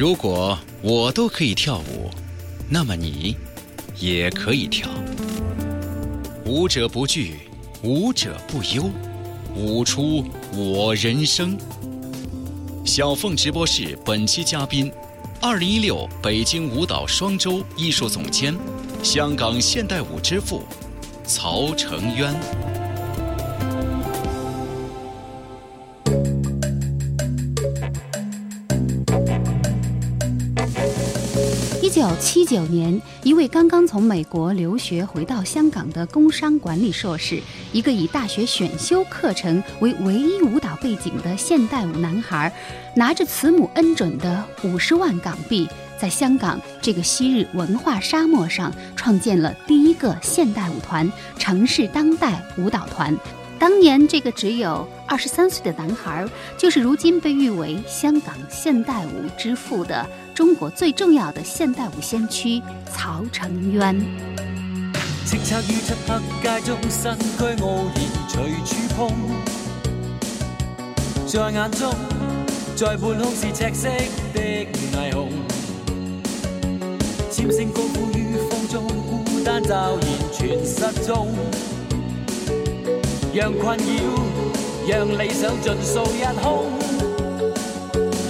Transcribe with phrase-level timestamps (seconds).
[0.00, 2.08] 如果我都可以跳舞，
[2.70, 3.36] 那么你
[3.98, 4.88] 也可以跳。
[6.46, 7.40] 舞者不惧，
[7.82, 8.90] 舞者不忧，
[9.54, 10.24] 舞出
[10.54, 11.54] 我人生。
[12.82, 14.90] 小凤直播室本期嘉宾，
[15.38, 18.56] 二零一六北京舞蹈双周艺术总监，
[19.02, 20.62] 香港现代舞之父
[21.26, 22.34] 曹成渊。
[32.10, 37.40] 一九七九年，一位刚刚从美国留学回到香港的工商管理硕士，
[37.72, 42.52] 一个以大学选修课程为唯一舞蹈背景的现代舞男孩，
[42.96, 53.16] 拿着慈母恩准的五十万港币，在香港这个昔日文化沙漠上，创建了第一个现代舞团——城市当代舞蹈团。
[53.56, 56.26] 当年，这个只有二十三岁的男孩，
[56.58, 60.04] 就是如今被誉为香港现代舞之父的
[60.40, 63.94] 中国最重要的现代舞先驱曹成渊。
[65.26, 69.12] 叱咤於漆黑街中，身軀傲然隨處碰，
[71.26, 71.94] 在眼中，
[72.74, 73.90] 在半空是赤色
[74.32, 74.40] 的
[74.94, 75.28] 霓虹，
[77.30, 81.28] 尖聲高呼於風中，孤單驟然全失蹤。
[83.34, 83.90] 讓困擾，
[84.88, 86.64] 讓理想盡數一空。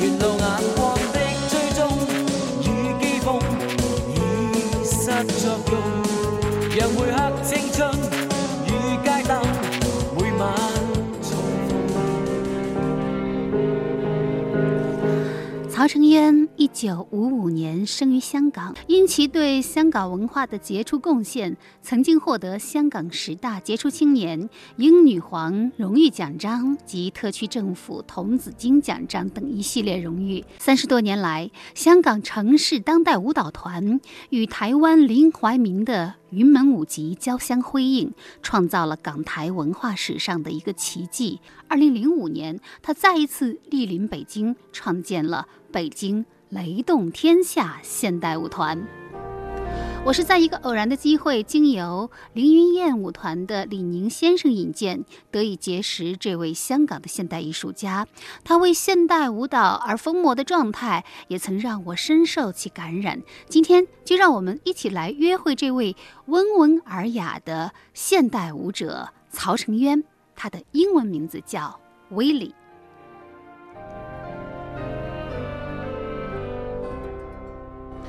[0.00, 0.98] 沿路眼光
[5.22, 7.42] 已失作用，讓每刻
[15.80, 30.44] 曹成渊一九五五年生于香港，因其对香港文化的杰出贡献，曾经获得香港十大杰出青年、英女皇荣誉奖章及特区政府童子军奖章等一系列荣誉。
[30.58, 41.40] 三十多年来，香港城市当代舞蹈团与台湾林怀民的云门舞集交相辉映，创造了港台文化史上的一个奇迹。
[41.68, 48.99] 二零零五年，他再一次莅临北京，创建了北京雷动天下现代舞团。
[50.02, 58.08] 我是在一个偶然的机会，经由凌云燕舞团的李宁先生引荐，得以结识这位香港的现代艺术家。
[58.42, 63.22] 他为现代舞蹈而疯魔的状态，也曾让我深受其感染。
[63.48, 65.94] 今天就让我们一起来约会这位
[66.24, 70.02] 温文尔雅的现代舞者曹承渊。
[70.34, 71.78] 他的英文名字叫
[72.12, 72.54] 威利。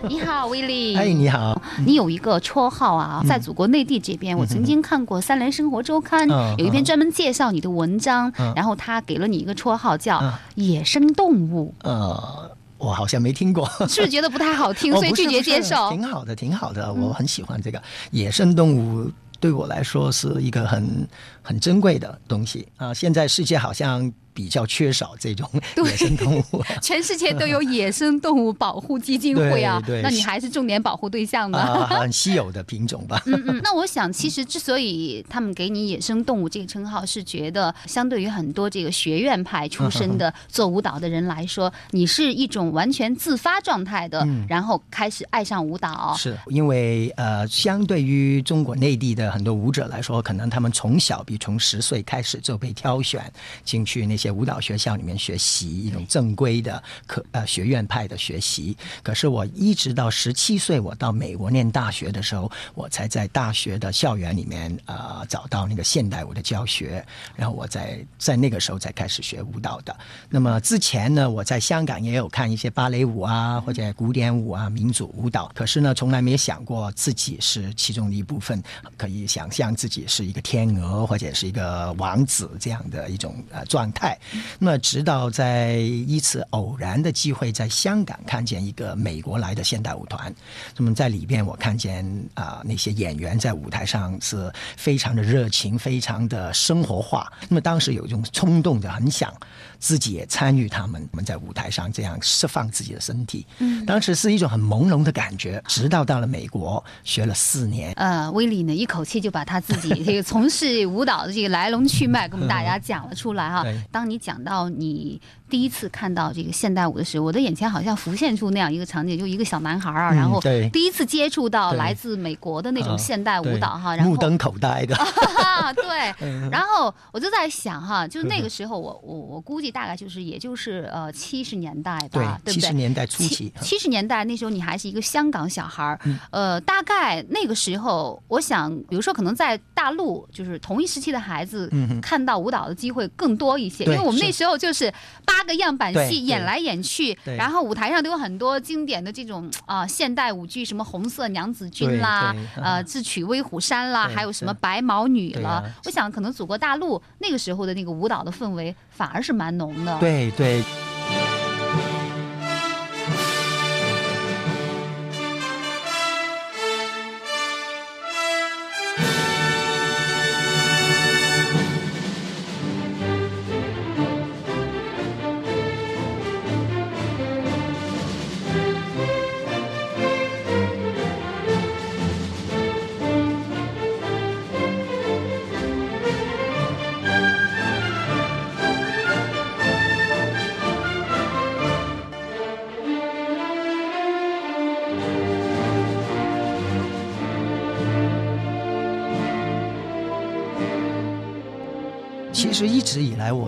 [0.10, 0.96] 你好，威利。
[0.96, 1.62] 哎，你好。
[1.86, 10.22] 你有一个绰号啊，在祖国内地这边，我曾经看过《三联生活周刊》有一篇专门介绍你的文章，然后他给了你一个绰号叫
[10.56, 11.74] “野生动物”。
[11.84, 15.92] 呃，我好像没听过，是 不是觉得不太好听，所以拒绝接受？
[15.92, 19.10] 挺好的，挺好的，我很喜欢这个野生动物。
[19.40, 21.08] 对我来说是一个很
[21.42, 22.94] 很珍贵的东西啊！
[22.94, 24.12] 现在世界好像。
[24.34, 31.88] 比较缺少这种野生动物， 全世界都有野生动物保护基金会啊，对那你还是重点保护对象呢？
[31.88, 33.22] 很稀有的品种吧。
[33.28, 46.16] 嗯嗯，那我想，其实之所以他们给你野生动物这个称号，是觉得相对于很多这个学院派出身的做舞蹈的人来说，你是一种完全自发状态的，然后开始爱上舞蹈。
[46.18, 53.32] 是因为呃，相对于中国内地的很多舞者来说，可能他们从小，比从十岁开始就被挑选
[53.64, 54.32] 进去那些。
[54.42, 67.06] 舞蹈学校里面学习一种正规的课呃学院派的学习，可是我一直到十七岁，我到美国念大学的时候，我才在大学的校园里面呃找到那个现代舞的教学，
[67.36, 69.96] 然后我在在那个时候才开始学舞蹈的。
[70.30, 78.64] 那么之前呢，我在香港也有看一些芭蕾舞啊，或者古典舞啊、民族舞蹈，可是呢，从来没想过自己是其中的一部分，
[78.98, 84.11] 可以想象自己是一个天鹅或者是一个王子这样的一种呃状态。
[84.60, 90.34] 那么，直到在一次偶然的机会，在香港看见一个美国来的现代舞团，
[90.78, 97.32] 那么在里边我看见啊那些演员在舞台上是非常的热情，非常的生活化。
[97.50, 99.34] 那么当时有一种冲动的，很想
[99.82, 103.48] 自己也参与他们，我们在舞台上这样释放自己的身体。
[103.58, 105.62] 嗯，当时是一种很朦胧的感觉。
[105.68, 113.66] 直到到了美国学了四年，呃，威利呢一口气就把他自己这个从事舞蹈的这个来龙去脉跟我们大家讲了出来哈。
[113.92, 120.40] 当当你讲到你第一次看到这个现代舞的时候，我的眼前好像浮现出那样一个场景，就一个小男孩儿啊，嗯然后
[120.72, 126.50] 第一次接触到来自美国的那种啊现代舞蹈哈，然后目瞪口呆的，啊， 对， 嗯。
[126.50, 132.54] 然后我就在想哈，就那个时候我我我估计大概就是也就是呃七十年代吧，对不对？
[132.54, 136.18] 七十年代初期，七十年代那时候你还是一个香港小孩儿，嗯。
[136.32, 144.92] 呃，大概那个时候，我想，比如说可能在大陆，就是同一时期的孩子嗯看到舞蹈的机会更多一些，因为我们那时候就是
[145.26, 155.64] 八个样板戏演来演去，然后舞台上都有很多经典的这种啊、现代舞剧，什么红色娘子军啦，呃，嗯智取威虎山啦，还有什么白毛女了啊。
[155.86, 159.98] 我想可能祖国大陆那个时候的那个舞蹈的氛围反而是蛮浓的。
[160.00, 160.64] 对对。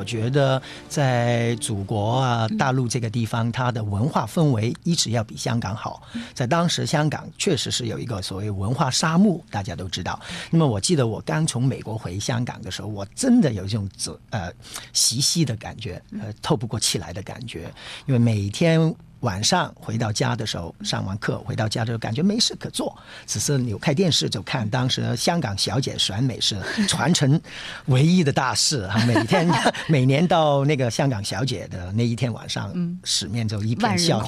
[0.04, 6.04] 我觉得在祖国啊、大陆这个地方，它的文化氛围一直要比香港好。
[6.34, 10.20] 在当时，香港确实是有一个所谓文化沙漠，大家都知道。
[10.52, 13.88] 那么，我记得我刚从美国回香港的时候，我真的有一种
[14.32, 14.52] 呃
[14.92, 17.74] 习息的感觉，呃透不过气来的感觉，
[18.06, 18.94] 因为每天。
[19.24, 27.40] 晚上回到家的时候，上完课回到家的时候，感觉没事可做，只是扭开电视就看当时香港小姐选美是传承
[27.86, 28.96] 唯一的大事啊！
[29.08, 29.50] 每天
[29.88, 32.74] 每年到那个香港小姐的那一天晚上，
[33.04, 34.20] 市面就一片笑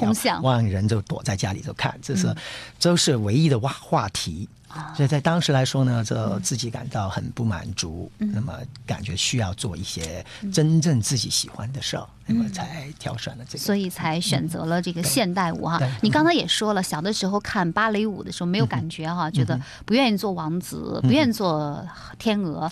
[0.42, 2.34] 万人就躲在家里头看，这是
[2.80, 4.48] 都是唯一的话话题。
[4.96, 8.54] 所以在当时来说呢，这自己感到很不满足，那么
[8.86, 13.64] 感觉需要做一些真正自己喜欢的事儿，那么才挑选了这个。
[13.64, 15.90] 所以才选择了这个现代舞哈对。
[16.02, 21.86] 你刚才也说了，小的时候看芭蕾舞的时候没有感觉哈，觉得不愿意做王子，不愿意做
[22.18, 22.70] 天鹅，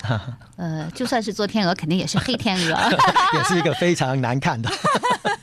[0.56, 2.92] 呃，就算是做天鹅，肯定也是黑天鹅。
[3.38, 4.70] 也是一个非常难看的。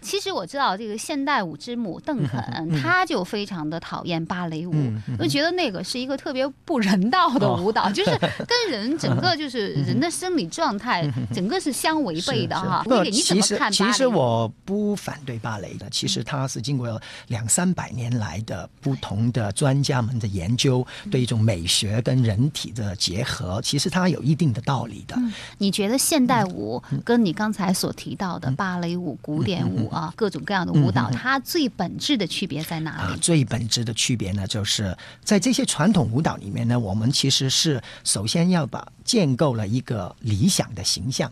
[0.00, 4.74] 其实我知道这个现代舞之母邓肯，他就非常的讨厌芭蕾舞，
[5.18, 8.10] 就觉得那个是一个特别不人道的舞蹈，就是
[8.46, 12.82] 跟人整个就是 人的生理状态，整个是相违背的哈。
[12.84, 13.92] 不吴姐，你怎其实么看芭蕾？
[13.92, 25.16] 其实我不反对芭蕾的，其实它是经过两三百年来的不同的专家们的研究，对一种美学跟人体的结合，其实它有一定的道理的。
[25.58, 27.00] 你觉得现代舞嗯。
[27.04, 33.20] 跟你刚才所提到的芭蕾舞、古典舞啊，各种各样的舞蹈，它最本质的区别在哪啊，里？
[33.20, 41.30] 最本质的区别呢，就是在这些传统舞蹈里面呢，我们其实是首先要把建构了一个理想的形象。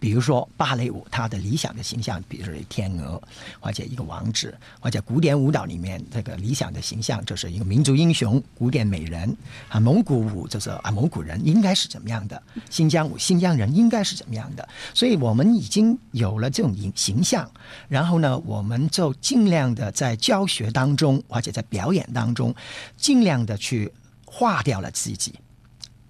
[0.00, 3.20] 比如说芭蕾舞，它的理想的形象，比如说天鹅，
[3.58, 9.36] 或者一个王子，或者古典舞蹈里面这个理想的形象就是一个民族英雄、古典美人
[9.68, 9.80] 啊。
[9.80, 12.40] 蒙古舞就是啊，蒙古人应该是怎么样的？
[12.70, 14.68] 新疆舞，新疆人应该是怎么样的？
[14.94, 17.50] 所以我们已经有了这种形形象，
[17.88, 22.54] 然后呢，我们就尽量的在教学当中或者在表演当中，
[22.96, 23.92] 尽量的去
[24.24, 25.34] 化掉了自己，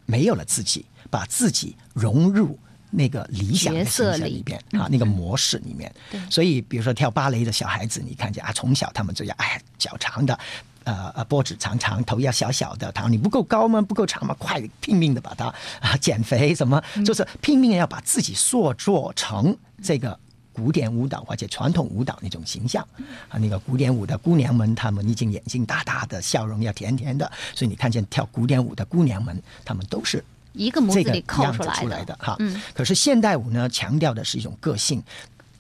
[0.05, 2.59] 没有了自己，把自己融入。
[2.91, 5.93] 那个理想的形象里边啊，那个模式里面，
[6.31, 10.39] 所以比如说跳芭蕾的小孩子，你看见啊，从小他们就要哎脚长的，
[10.85, 13.81] 呃呃脖子长长，头要小小的，然后你不够高吗？
[13.81, 14.35] 不够长吗？
[14.39, 15.47] 快拼命的把它
[15.81, 20.19] 啊减肥什么，就是拼命地要把自己塑造成这个。
[20.51, 22.85] 古典舞蹈或者传统舞蹈那种形象
[23.29, 32.37] 啊，那个古典舞的姑娘们，她们已经眼睛大大的，笑容要甜甜的，所以你看见跳古典舞的姑娘们，她们都是一个模这个子里扣出来出来的哈。
[32.39, 35.03] 嗯，可是现代舞呢，强调的是一种个性。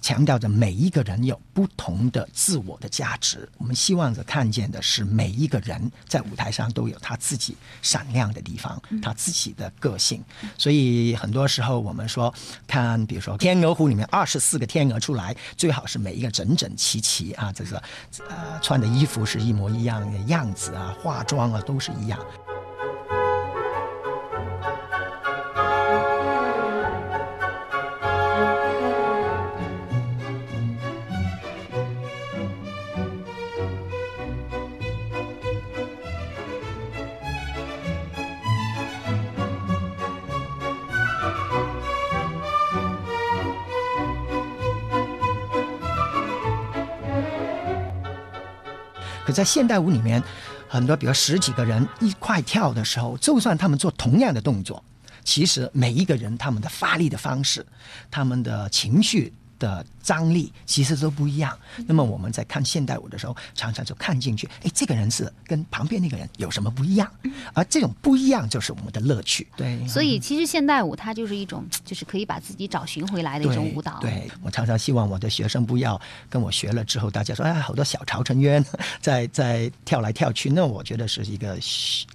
[0.00, 10.22] 强调着每一个人有不同的自我的价值，我们希望着看见的是每一个人在舞台上都有他自己闪亮的地方，他自己的个性。
[10.56, 12.32] 所以很多时候我们说，
[12.64, 17.82] 看比如说《天鹅湖》里面二十四个天鹅出来，最好是每一个整整齐齐啊，这个
[18.28, 22.18] 呃穿的衣服是一模一样的样子啊，化妆啊都是一样。
[49.28, 50.22] 可在现代舞里面，
[50.70, 54.82] 很多比如十几个人一块跳的时候，就算他们做同样的动作，
[55.22, 57.66] 其实每一个人他们的发力的方式，
[58.10, 59.34] 他们的情绪。
[59.58, 61.54] 的张力其实都不一样。
[61.86, 67.06] 那么我们在看现代舞的时候，常常就看进去，哎，这个人是跟旁边那个人有什么不一样？
[67.52, 69.46] 而这种不一样就是我们的乐趣。
[69.54, 73.98] 对，所以其实现代舞它就是一种，就是可以把自己找寻回来的一种舞蹈。
[74.00, 76.00] 对我常常希望我的学生不要
[76.30, 78.64] 跟我学了之后，大家说哎，好多小潮成员
[79.02, 81.58] 在在跳来跳去，那我觉得是一个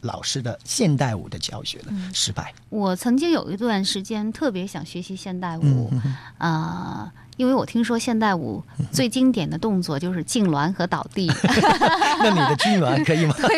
[0.01, 2.51] 老师的现代舞的教学的失败。
[2.69, 5.91] 我曾经有一段时间特别想学习现代舞，
[6.39, 7.13] 啊。
[7.35, 11.27] 因为我听说现代舞 最经典的动作就是痉挛和倒地，
[12.19, 13.35] 那你的痉挛可以吗？
[13.37, 13.57] 对，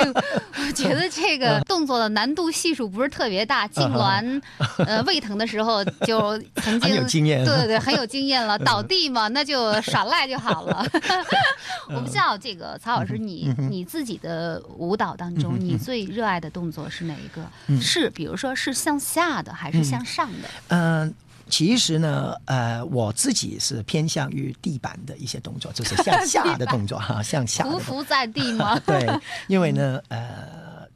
[0.68, 3.68] 我觉得这个动作的难度系数不是特别大。
[3.68, 4.42] 痉挛，
[4.86, 8.58] 呃，胃疼的时候就曾经有经验，对对对，很有经验了。
[8.60, 10.86] 倒地嘛，那就耍赖就好了。
[11.90, 17.82] 我不知道这个曹老师，你你自己的舞蹈当中，你最热爱的动作是哪一个？
[17.82, 20.50] 是比如说是向下的还是向上的？
[20.70, 21.14] 嗯。
[21.50, 27.64] 其实呢，呃，我自己是偏向于地板的一些动作，就是向下的动作哈， 向下。
[27.64, 28.80] 匍匐在地吗？
[28.86, 29.08] 对，
[29.48, 30.88] 因为呢， 呃，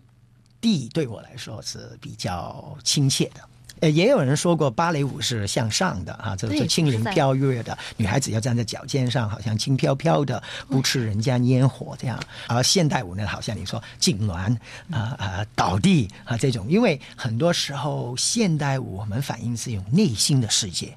[0.59, 3.41] 地对我来说是比较亲切的。
[3.81, 12.19] 呃，也有人说过芭蕾舞是向上的啊，这是轻灵飘跃的，女孩子要站在脚尖上，好像轻飘飘的，不吃人家烟火这样。
[12.47, 14.55] 而现代舞呢，好像你说痉挛
[14.91, 20.93] 啊啊倒地啊这种，因为很多时候现代舞我们反映是一种内心的世界，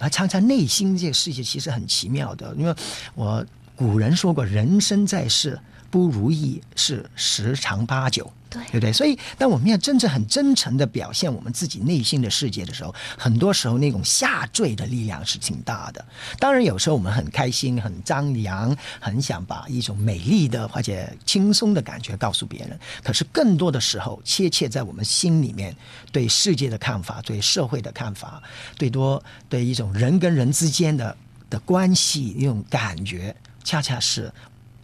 [0.00, 2.74] 而常常内心这个世界其实很奇妙的，因为
[3.14, 5.58] 我古人说过，人生在世。
[5.88, 8.30] 不如意是十常八九，
[8.66, 8.92] 对不对？
[8.92, 16.04] 所以，当我们要真正很真诚的表现我们自己内心的世界的时候，很多时候那种下坠的力量是挺大的。
[16.38, 22.78] 当然，有时候我们很开心、很张扬，很想把一种美丽的或者轻松的感觉告诉别人。
[23.02, 25.74] 可是，更多的时候，切切在我们心里面
[26.12, 28.42] 对世界的看法、对社会的看法、
[28.76, 31.16] 对多对一种人跟人之间的
[31.50, 33.34] 的关系一种感觉，
[33.64, 34.32] 恰恰是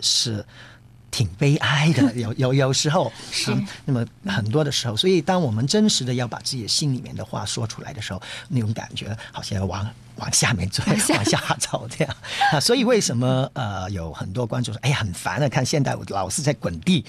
[0.00, 0.44] 是。
[1.12, 3.54] 挺悲哀的， 有有有时候是
[3.84, 10.82] 那么很多的时候，所以当我们真实的要把自己心里面的话说出来的时候，那种感觉好像要往往下面追，
[11.14, 12.16] 往下走这样
[12.50, 12.58] 啊。
[12.58, 17.04] 所以为什么呃有很多观众说，哎呀很烦啊，看现代舞老是在滚地，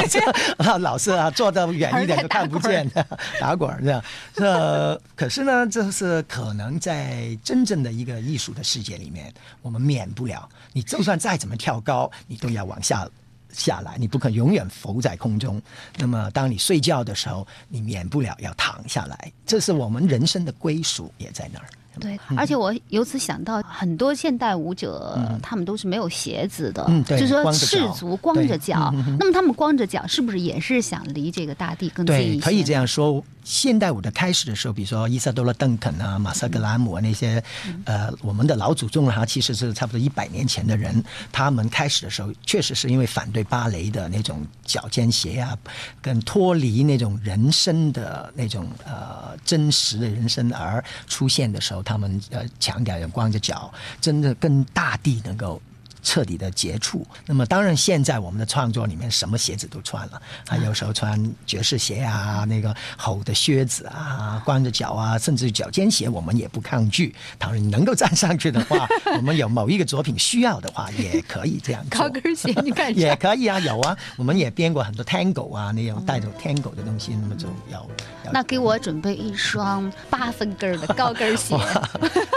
[0.80, 3.04] 老是啊坐的远一点都看不见的
[3.40, 4.04] 打滚这样。
[4.34, 13.08] 这可是呢，这是可能在真正的一个艺术的世界里面，我们免不了，你就算再怎么跳高，你都要往下。
[13.52, 15.60] 下来，你不可永远浮在空中。
[15.96, 19.32] 那么，当你睡觉的时候，你免不了要躺下来。
[19.46, 21.66] 这是我们人生的归属，也在那儿。
[22.00, 28.94] 对，而且我由此想到，很多现代舞者他们都是没有鞋子的，就是说赤足光着脚。
[29.18, 32.40] 那么他们光着脚，是不是也是想离这个大地更近一些？
[32.40, 33.24] 可以这样说。
[33.48, 37.42] 现代舞的开始的时候，比如说伊萨多拉·邓肯啊、马萨格拉姆啊那些，
[37.86, 41.02] 呃，我们的老祖宗哈，其实是差不多一百年前的人。
[41.32, 45.56] 他们开始的时候，确实是因为反对芭蕾的那种脚尖鞋啊，
[46.02, 55.58] 跟脱离那种人生的那种呃真实的人生而出现的时候，他们呃强调要光着脚，真的跟大地能够。
[56.02, 57.06] 彻底的接触。
[57.26, 67.14] 那么，当然，现在我们的创作里面什么鞋子都穿了，啊，有时候穿爵士鞋啊，那个厚的靴子啊，光着脚啊，甚至脚尖鞋，我们也不抗拒。
[67.38, 71.84] 当然，你能够站上去的话，我们有某一个作品需要的话，也可以这样。
[71.90, 77.86] 高跟鞋，你看 也可以啊，有啊，我们也编过很多 tango 啊，那种带着 tango 的东西，那么就要。
[78.30, 81.56] 那给我准备一双八分跟的高跟 鞋。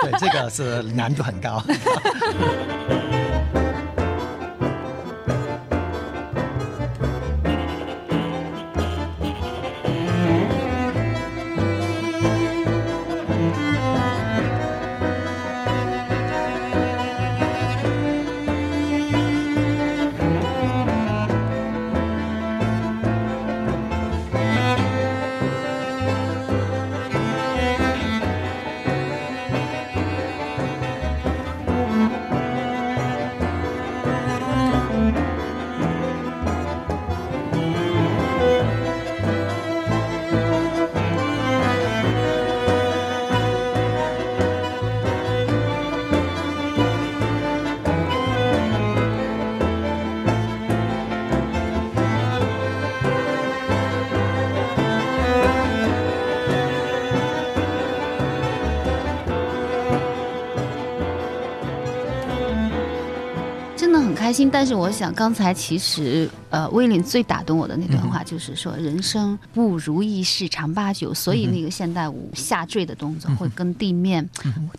[0.01, 1.61] 对，这个是难度很高。
[64.31, 74.25] 开心，但是我想刚才其实呃，威廉最打动我的那段话就是说，人生不如意事常八九，所以那个现代舞下坠的动作会跟地面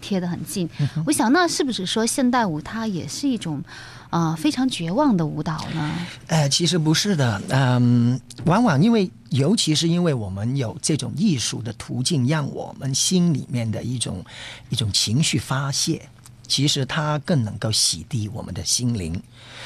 [0.01, 0.67] 贴得很近。
[1.05, 3.63] 我想那是不是说现代舞它也是一种
[4.09, 5.93] 啊、呃非常绝望的舞蹈呢？
[6.29, 14.25] 呃，其实不是的，嗯，往往因为，尤其是因为我们有这种艺术的途径，让我们心里面的一种
[14.71, 16.01] 一种情绪发泄，
[16.53, 19.19] 其实它更能够洗涤我们的心灵。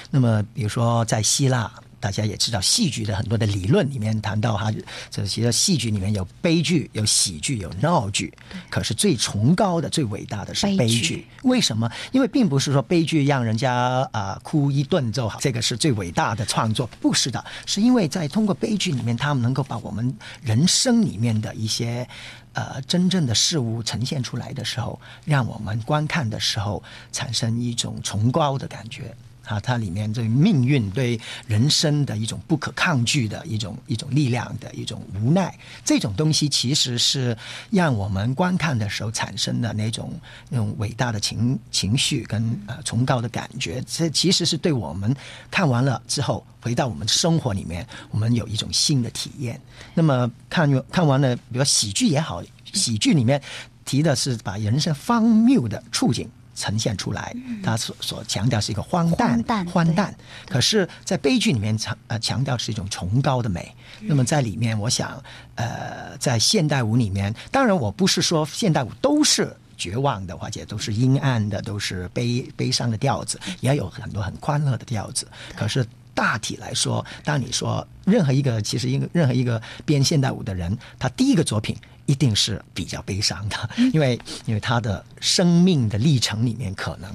[0.09, 1.69] 那么，比如说在希腊。
[2.07, 4.73] 大家也知道，戏剧的很多的理论里面谈到哈，
[5.11, 8.33] 这其实戏剧里面有悲剧、有喜剧、有闹剧，
[8.71, 11.27] 可是最崇高的、最伟大的是悲剧悲剧。
[11.43, 11.91] 为什么？
[12.13, 13.75] 因为并不是说悲剧让人家
[14.13, 22.09] 啊、呃哭一顿就好，这个是最伟大的创作，不是的，是因为在通过悲剧里面，他们能够把我们人生里面的一些
[22.53, 29.13] 呃真正的事物呈现出来的时候，让我们观看的时候产生一种崇高的感觉。
[29.47, 37.37] 啊，它里面对命运、对人生的一种不可抗拒的一种一种力量的一种无奈，这种东西其实是
[37.71, 40.13] 让我们观看的时候产生的那种
[40.51, 43.83] 那种伟大的情情绪跟呃崇高的感觉。
[43.87, 45.15] 这其实是对我们
[45.51, 49.61] 看完了之后，回到我们生活里面，我们有一种新的体验。
[49.95, 53.41] 那么看看完了，比如喜剧也好，喜剧里面
[53.85, 56.29] 提的是把人生荒谬的处境。
[56.57, 57.33] 呈现出来，
[57.63, 60.13] 他所所强调是一个荒诞荒诞。
[60.49, 63.73] 可是，在悲剧里面强呃强调是一种崇高的美。
[64.01, 65.23] 那么在里面，我想
[65.55, 69.55] 呃，在现代舞里面，当然我不是说现代舞都是。
[69.79, 75.29] 绝望的，或者都是阴暗的，都是悲悲伤的调子，也有很多很欢乐的调子。
[75.55, 87.11] 可是大体来说，当你说任何一个，其实一个任何一个编现代舞的人，他第一个作品一定是比较悲伤的， 因为因为他的生命的历程里面可能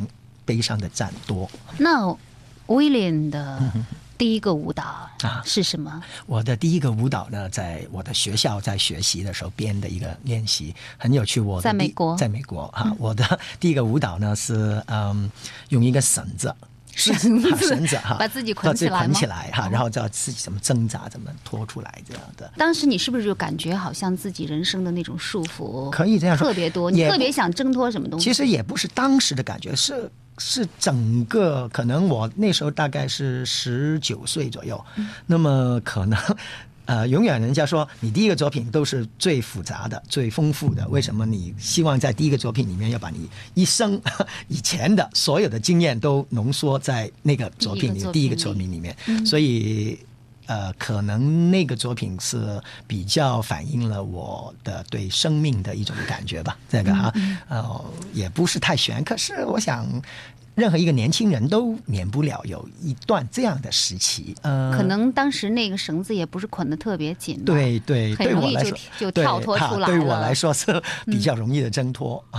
[0.46, 1.50] 悲伤的占多。
[1.78, 2.16] 那
[2.68, 3.60] 威廉的
[4.18, 4.84] 第一个舞蹈
[5.24, 6.02] 啊是什么？
[6.26, 11.40] 我的第一个舞蹈呢，在我的学校在学习的时候编的一个练习，很有趣。
[11.40, 15.30] 我在美国在美国哈、我的第一个舞蹈呢是嗯，
[15.70, 16.54] 用一个绳子。
[16.96, 22.52] 绳啊子绳子哈，把自己捆起来捆起来哈，哦然后叫自己怎么挣扎，怎么拖出来这样的。
[22.58, 26.92] 当时你是不是就感觉好像自己人生的那种束缚可以这样说特别多？
[26.92, 28.24] 你特别想挣脱什么东西？
[28.24, 34.84] 其实也不是当时的感觉，是是整个可能我那时候大概是十九岁左右，
[35.26, 36.20] 那么可能。
[36.86, 44.02] 呃，永远人家说你第一个作品都是最复杂的、最丰富的，为什么你希望在第一个作品里面要把你一生
[44.50, 48.96] 以前的所有的经验都浓缩在那个作品里、第第一个作品里面？
[49.26, 49.98] 所以
[50.48, 56.58] 呃，可能那个作品是比较反映了我的对生命的一种感觉吧。
[56.68, 57.14] 这个哈，
[57.48, 59.88] 呃，也不是太悬，可是我想。
[60.62, 72.24] 任何一个年轻人都免不了有一段这样的时期，呃，可能当时那个绳子也不不是捆得特别紧，对对，对我来说就跳脱出来了嗯对我来说是比较容易的挣脱。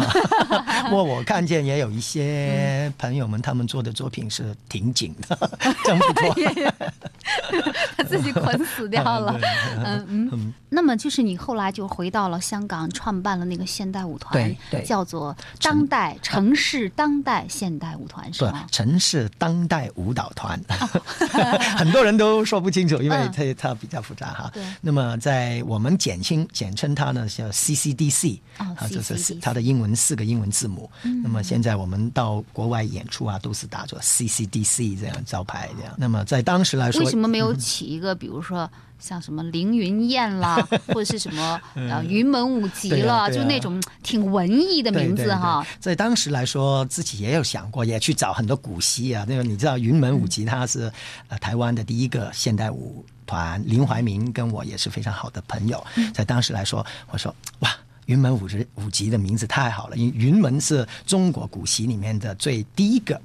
[0.88, 5.36] 不过我看见也有一些朋友们他们做的作品是挺紧的，
[5.84, 6.34] 挣不脱。
[7.96, 9.38] 他自己捆死掉了。
[9.84, 10.54] 嗯嗯。
[10.70, 18.66] 那么就是你后来就回到了香港，创办了那个现代舞团对，对叫做当代城市当代现代舞团，是对吗，？
[18.70, 20.60] 城市当代舞蹈团，
[21.78, 24.50] 很多人都说不清楚，因为嗯它它比较复杂哈。
[24.52, 30.90] 对那么在我们简称简称它呢叫 CCDC，哦啊，就是它的英文四个英文字母。
[31.04, 35.94] 嗯那么现在我们到国外演出啊，都是打着 CCDC 这样招牌这样。
[35.96, 38.70] 那么在当时来说，为什么没有起一个，比如说
[39.02, 45.66] 像什么凌云宴啦， 或者是什么呃云门舞集了，就那种挺文艺的名字哈。
[45.80, 49.26] 在当时来说，自己也有想过，也去找很多古稀啊。
[49.28, 50.90] 那个你知道，云门舞集它是
[51.26, 55.84] 呃台湾的第一个现代舞团，林怀民跟我也是非常好的朋友。
[56.14, 57.70] 在当时来说，我说哇。
[58.06, 63.18] 云门舞集舞集的名字太好了，因为云门是中国古籍里面的最第一个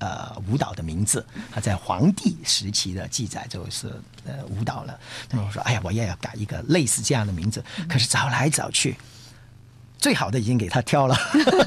[0.00, 3.88] 呃舞蹈的名字，他在皇帝时期的记载就是
[4.26, 4.98] 呃舞蹈了。
[5.30, 7.64] 那么我说，哎呀，我也要改一个类似这样的名字。
[7.88, 8.96] 可是找来找去，
[9.98, 11.16] 最好的已经给他挑了，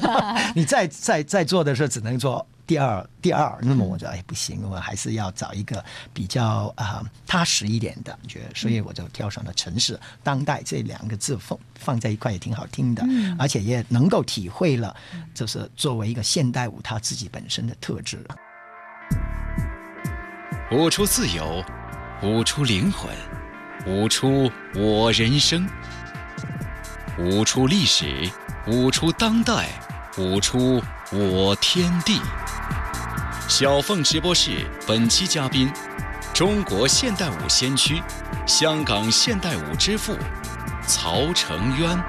[0.54, 13.04] 你再再再做的时候只能做第二第二，那么我就哎不行，我还是要找一个比较啊、踏实一点的感觉，所以我就挑上了城市当代这两个字放放在一块也挺好听的，
[13.38, 14.96] 而且也能够体会了，
[15.34, 18.24] 就是作为一个现代舞它自己本身的特质。
[20.72, 21.62] 舞出自由，
[22.22, 23.10] 舞出灵魂，
[23.86, 25.68] 舞出我人生，
[27.18, 28.30] 舞出历史，
[28.66, 29.68] 舞出当代，
[30.16, 32.18] 舞出我天地。
[33.46, 35.70] 小凤直播室本期嘉宾：
[36.32, 38.02] 中国现代舞先驱、
[38.46, 40.16] 香港现代舞之父
[40.86, 42.02] 曹承渊。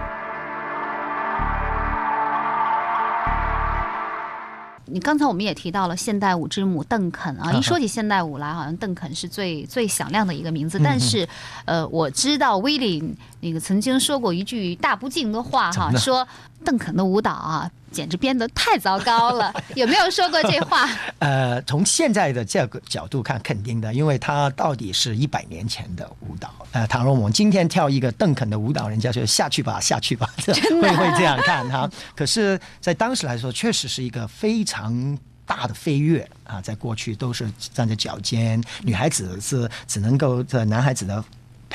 [4.87, 10.79] 你刚才我们也提到了现代舞之母邓肯啊，嗯一说起现代舞来，好像邓肯是最最响亮的一个名字。
[10.81, 11.27] 但是，
[11.65, 16.25] 呃，我知道威廉那个曾经说过一句大不敬的话哈，说
[16.65, 19.53] 邓肯的舞蹈啊，简直编得太糟糕了。
[19.75, 20.89] 有没有说过这话？
[21.19, 26.53] 呃，从现在的这个角度看，肯定的，因为他到底是一百年前的舞蹈。
[26.71, 31.89] 呃，倘若我们今天跳一个邓肯的舞蹈，人家就下去吧，下去吧，会会这样看哈。
[32.15, 35.17] 可是，在当时来说，确实是一个非常。
[35.47, 41.23] 大的飞跃啊，在过去都是站在脚尖，女孩子是只能够在男孩子的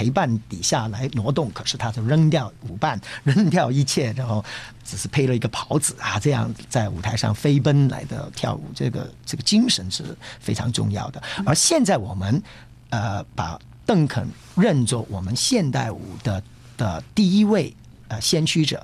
[0.00, 4.42] 陪伴底下来挪动，可是他就扔掉舞伴，扔掉一切，然后
[4.82, 11.22] 只是配了一个袍子啊，这样在舞台上飞奔来的跳舞，这个这个精神是非常重要的。
[11.44, 12.42] 而现在我们
[12.88, 16.42] 呃把邓肯认作我们现代舞的
[16.78, 17.76] 的第一位
[18.08, 18.82] 呃先驱者，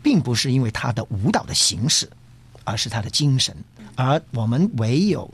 [0.00, 2.08] 并不是因为他的舞蹈的形式，
[2.62, 3.52] 而是他的精神。
[3.96, 5.28] 而我们唯有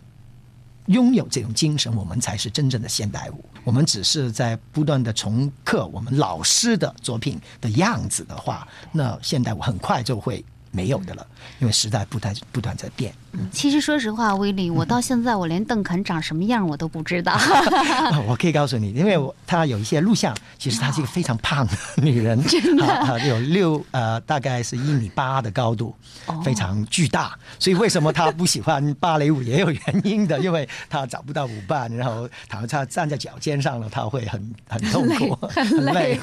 [0.88, 3.44] 拥有这种精神，我们才是真正的现代舞。
[3.64, 11.27] 我们只是在不断的重刻我们老师的作品的样子的话，那现代舞很快就会没有的了，
[11.59, 13.13] 因为时代不断不断在变。
[13.53, 17.33] 其实说实话，威利，我到现在我连邓肯长什么样我都不知道。
[17.39, 22.39] 啊我可以告诉你，因为我她有一些录像，其实她是一个非常胖的女人，
[22.83, 25.95] 啊啊，有六呃大概是一米八的高度，
[26.43, 27.39] 非常巨大。
[27.59, 36.19] 所以为什么她不喜欢芭蕾舞也有原因的，因为她找不到舞伴，然后倘若她站在脚尖上了，她会很 很痛苦，很累。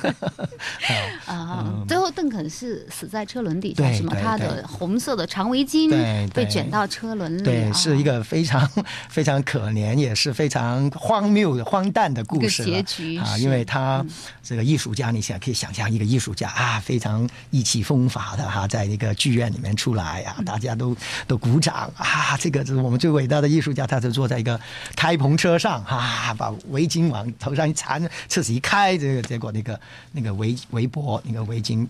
[1.28, 4.12] 啊，最后邓肯是死在车轮底下，是吗？
[4.14, 5.90] 对的红色的长围巾
[6.30, 8.70] 被卷到车轮里，对，啊是一个非常
[9.10, 13.38] 非常可怜，也是非常荒谬的、荒诞的故事结局啊！
[13.38, 14.06] 因为他
[14.44, 20.96] 这个艺术家，你想可以想象一个艺术家啊，非常意气风发的哈、在一个剧院里面出来啊，大家都
[21.28, 22.38] 都鼓掌啊！
[22.38, 24.60] 这个是我们最伟大的艺术家，他就坐在一个
[24.96, 29.80] 开篷车上啊，把围巾往头上一缠，车子一开，这个结果那个
[30.12, 31.88] 那个围围脖那个围巾。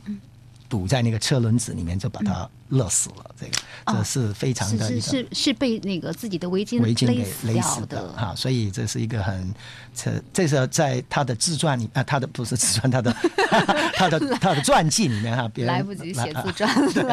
[0.75, 3.35] 堵在那个车轮子里面，就把它勒死了。
[3.39, 3.51] 这个
[3.87, 9.53] 这是非常的是是是被那个自己的围巾围巾给勒死的的哈、所以这是一个很
[9.93, 13.15] 这这是在他的自传里啊，他的不是自传，他的
[13.95, 17.03] 他的他的传记里面哈、别人来不及写啊自传了 对，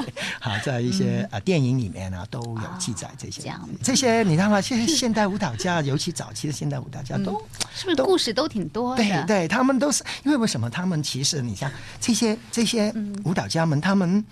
[0.40, 4.60] 好，在一些啊电影里面呢都有记载这些这些你知道吗？
[4.60, 7.42] 现在 现代舞蹈家，尤其早期的现代舞蹈家都。
[7.74, 9.02] 是不是故事都挺多的？
[9.02, 10.68] 对对，他们都是因为为什么？
[10.68, 14.22] 他们其实你像这些这些舞蹈家们，他们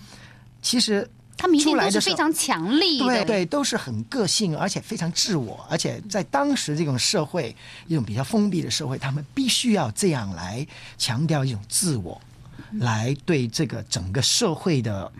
[0.61, 7.55] 其实他们一定出来都是非常强力的，对对，都是很个性，而且非常自我，而且在当时这种社会，
[7.87, 10.65] 一种比较封闭的社会，他们必须要这样来
[10.97, 12.19] 强调一种自我，
[12.73, 15.11] 来对这个整个社会的。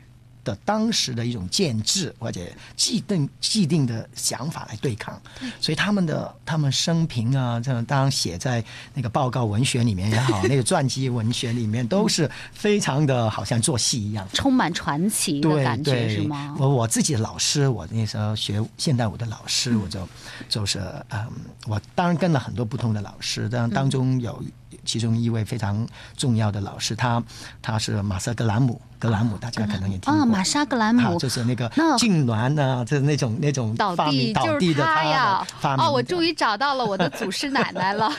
[0.44, 2.42] 的当时的一种建制或者
[2.76, 5.20] 既定既定的想法来对抗，
[5.60, 14.28] 所以他们的他们生平啊，这样当然写在那个报告文学里面也好， 那个传记文学里面都是非常的好像做戏一样。
[14.34, 16.56] 充满传奇的感觉，是吗？
[16.58, 20.08] 我我自己的老师，我那时候学现代舞的老师，我就
[20.50, 21.28] 就是嗯，
[21.68, 24.44] 我当然跟了很多不同的老师，但当中有
[24.84, 27.24] 其中一位非常重要的老师，他
[27.62, 30.22] 他是马瑟格兰姆，格兰姆大家可能也听过。
[30.22, 35.56] 啊，玛莎格兰啊姆，就是那个痉挛啊，就是那种那种倒地就倒地的是他呀的！
[35.60, 38.12] 发明哦，我终于找到了我的祖师奶奶了。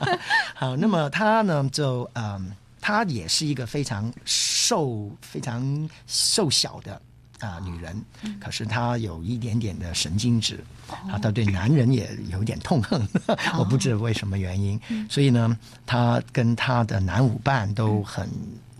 [0.56, 6.98] 好，那么她呢，就嗯，她也是一个非常瘦、非常瘦小的
[7.46, 8.02] 啊、女人，
[8.40, 13.06] 可是她有一点点的神经质，啊，她对男人也有点痛恨，
[13.58, 18.28] 我不知道为什么原因，所以呢，她跟她的男舞伴都很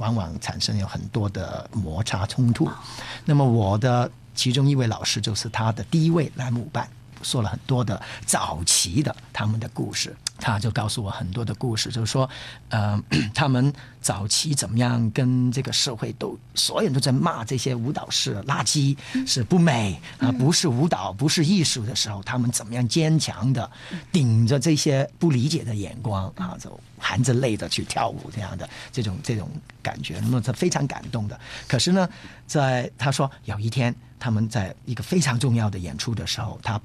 [0.03, 2.69] 往往产生有很多的摩擦冲突。
[3.25, 6.89] 那么我的其中一位老师就是他的第一位栏目办。
[7.23, 12.29] 说了很多的早期的他们的故事，他就告诉我很多的故事，就是说，
[12.71, 13.01] 呃，
[13.33, 23.71] 他们早期怎么样跟这个社会都所有人都在骂这些舞蹈是垃圾，是不美啊、不是舞蹈，不是艺术的时候，他们怎么样坚强的
[24.11, 29.49] 顶着这些不理解的眼光啊，就含着泪的去跳舞这样的这种这种
[29.81, 31.39] 感觉，那么他非常感动的。
[31.69, 32.09] 可是呢，
[32.47, 36.81] 在他说有一天他们在一个非常重要的演出的时候，他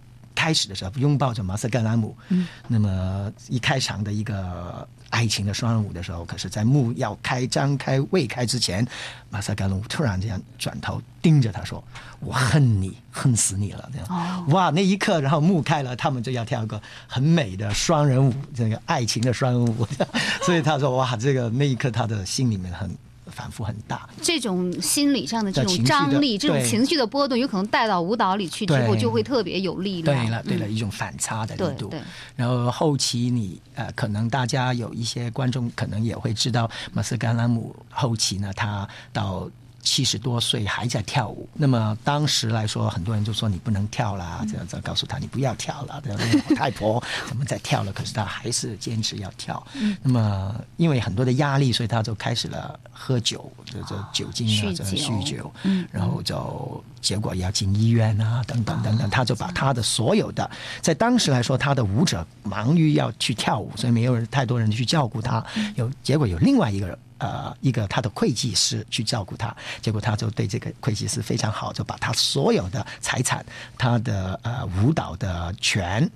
[0.48, 8.88] 开始的时候拥抱着马瑟格拉姆，嗯，那么一开场的一个爱情的双人舞的时候，可是，在幕要开张开未开之前，
[9.30, 11.84] 马萨甘龙突然这样转头盯着他说
[12.22, 19.86] ：“我恨你，恨死你了！”这样，哇，那一刻，然后幕开了，他们就要跳一个很美的双人舞，这个爱情的双人舞。
[20.44, 22.90] 所以他说：“哇，这个那一刻，他的心里面很。”
[23.32, 30.26] 反复很大，这种心理上的这种张力，这种情绪的波动，有可能带到舞蹈里去之后，就会特别有力量。
[30.26, 31.94] 对了，对了，嗯一种反差的力度。
[32.36, 39.50] 然后后期你呃，可能大家有一些观众可能也会知道，马斯甘拉姆后期呢，他到。
[39.88, 46.02] 七十多岁还在跳舞，那么当时来说，很多人就说你不能跳啦，这样子告诉他你不要跳了。
[46.04, 47.94] 这样那个老太婆怎么在跳了？
[47.94, 49.66] 可是他还是坚持要跳。
[50.04, 60.50] 那么因为很多的压力，所以他就开始了喝酒，这这酒精啊，这酗酒，嗯然后就结果要进医院啊，等等等等，他就把他的所有的，
[60.82, 65.44] 在当时来说，他的舞者忙于要去跳舞，所以没有人太多人去照顾他。
[65.76, 66.98] 有结果有另外一个人。
[67.20, 73.44] 呃，一个他的会计师去照顾他，结果他就对这个会计师非常好，就把他所有的财产、
[73.76, 76.08] 他的呃舞蹈的权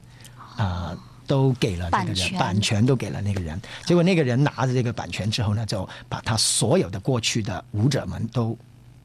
[0.58, 3.60] 啊、都给了那个人，版版权都给了那个人。
[3.84, 8.56] 结果那个人拿着这个版权之后呢，就把他所有的过去的舞者们都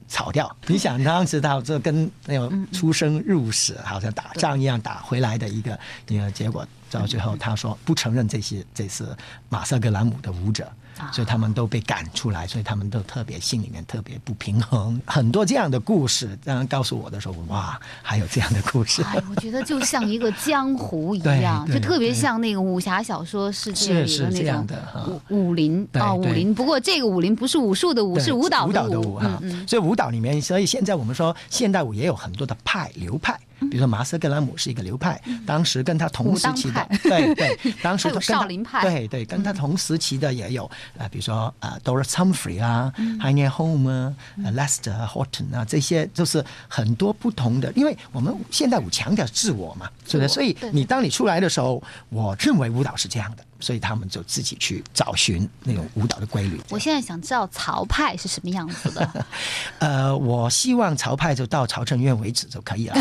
[0.08, 0.54] 炒掉。
[0.66, 9.04] 你想当时他这跟那种出生入死，好像打仗一样打回来的一个一个结果，到最后他说不承认这些这是
[9.48, 10.70] 马瑟格兰姆的舞者。
[11.12, 16.38] 所以他们都被赶出来，所以他们都特别心里面特别不平衡，很多这样的故事。
[16.44, 19.02] 当然告诉我的时候，哇，还有这样的故事。
[19.02, 26.54] 哎，我觉得就像一个江湖一样， 就特别像那个武侠小说世界里的那是是这样种的哈武武林对啊，武林。
[26.54, 29.18] 不过这个武林不是武术的武，是舞蹈舞蹈的舞。
[29.18, 33.38] 哈、所以舞蹈里面，所以现在我们说现代舞也有很多的派流派。
[33.58, 40.64] 比如说马斯格拉姆是一个流派，当时跟他同时期的，对对，当时还有跟他少林派对对，跟他同时期的也有，
[40.98, 44.14] 啊，比如说啊，Doris Humphrey 啊 h e i n e Home 啊、
[44.44, 50.28] 呃 Lester Horton 啊，这些就是很多不同的，因为我们现代舞强调自我嘛，是不是？
[50.28, 56.60] 所以你当你出来的时候，我认为舞蹈是这样的，所以他们就自己去找寻那种舞蹈的规律。
[56.70, 59.26] 我现在想知道曹派是什么样子的。
[59.80, 62.96] 呃，我希望曹派就到曹承院为止就可以了。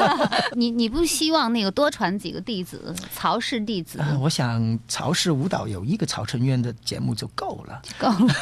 [0.56, 7.82] 你你不希望那个多传几个弟子，曹氏弟子呃我想曹氏舞蹈有一个曹承院的节目就够了。
[7.98, 8.34] 够了？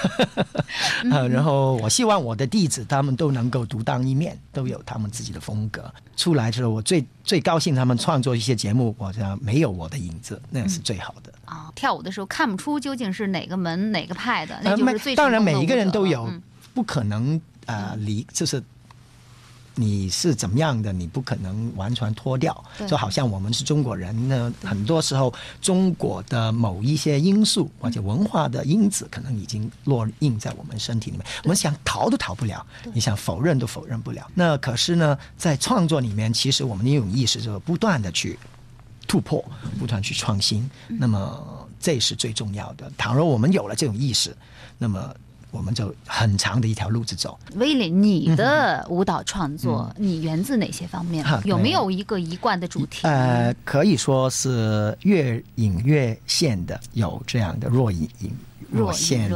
[1.11, 5.93] 呃，然后我希望我的弟子他们都能够独当一面，都有他们自己的风格。
[6.17, 11.31] 出来之后，我最最高兴他们创作一些节目，我想没有我的影子，那样是最好的。
[11.45, 18.63] 啊，跳舞的时候看不出究竟是哪个门哪个派的，那就是最当然每一个人都有，嗯不可能呃离就是。
[19.79, 20.93] 你是怎么样的？
[20.93, 34.29] 你不可能完全脱掉，就好像我们是中国人呢，很多时候中国的某一些因素或者文化的因子，可能已经落印在我们身体里面，我们想逃都逃不了，你想否认都否认不了。
[34.35, 38.37] 那可是呢，在创作里面，其实我们一种意识就是不断的去
[39.07, 39.45] 突破，
[39.79, 40.69] 不断去创新。
[40.89, 42.91] 那么这是最重要的。
[42.99, 44.37] 倘若我们有了这种意识，
[44.77, 45.15] 那么
[45.51, 47.39] 我们就很长的一条路子走。
[47.55, 51.41] 威廉，你的舞蹈创作，你源自哪些方面哈？
[51.45, 53.07] 有没有一个一贯的主题？
[53.07, 58.31] 呃，可以说是越隐越现的，有这样的若隐隐
[58.71, 59.31] 若若现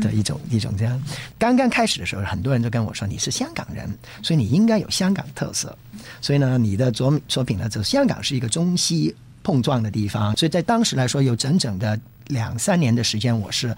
[0.00, 1.02] 的一种一种这样。
[1.38, 3.88] 刚刚开始的时候，很多人都跟我说你是香港人，
[4.22, 5.76] 所以你应该有香港特色。
[6.20, 13.74] 所以呢，你的作作品呢，就香港是一个中西碰撞的地方，所以在当时来说，有整整的两三年的时间，我是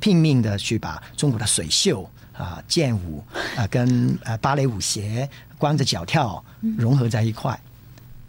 [0.00, 3.24] 拼命的去把中国的水袖啊、剑舞
[3.56, 5.28] 啊、跟呃芭蕾舞鞋、
[5.58, 6.44] 光着脚跳
[6.76, 7.58] 融合在一块。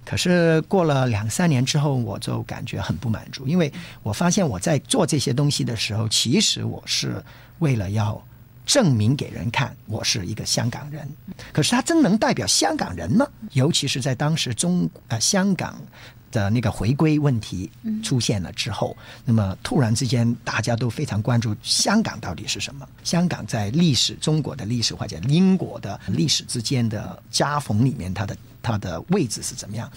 [0.05, 3.69] 可是过了两三年之后，我就感觉很不满足，因为
[4.01, 7.21] 我发现我在做这些东西的时候，其实我是
[7.59, 8.23] 为了要
[8.65, 11.05] 证明给人看我是一个香港人。
[11.51, 13.27] 可是他真能代表香港人吗？
[13.51, 15.77] 尤其是在当时中呃香港
[16.31, 17.69] 的那个回归问题
[18.03, 22.87] 出现了之后，那么突然之间大家都非常关注香港到底是什么？
[23.03, 29.89] 香港在历史中国的历史或者英国的历史之间的夹缝里面，它的它的位置是怎么样？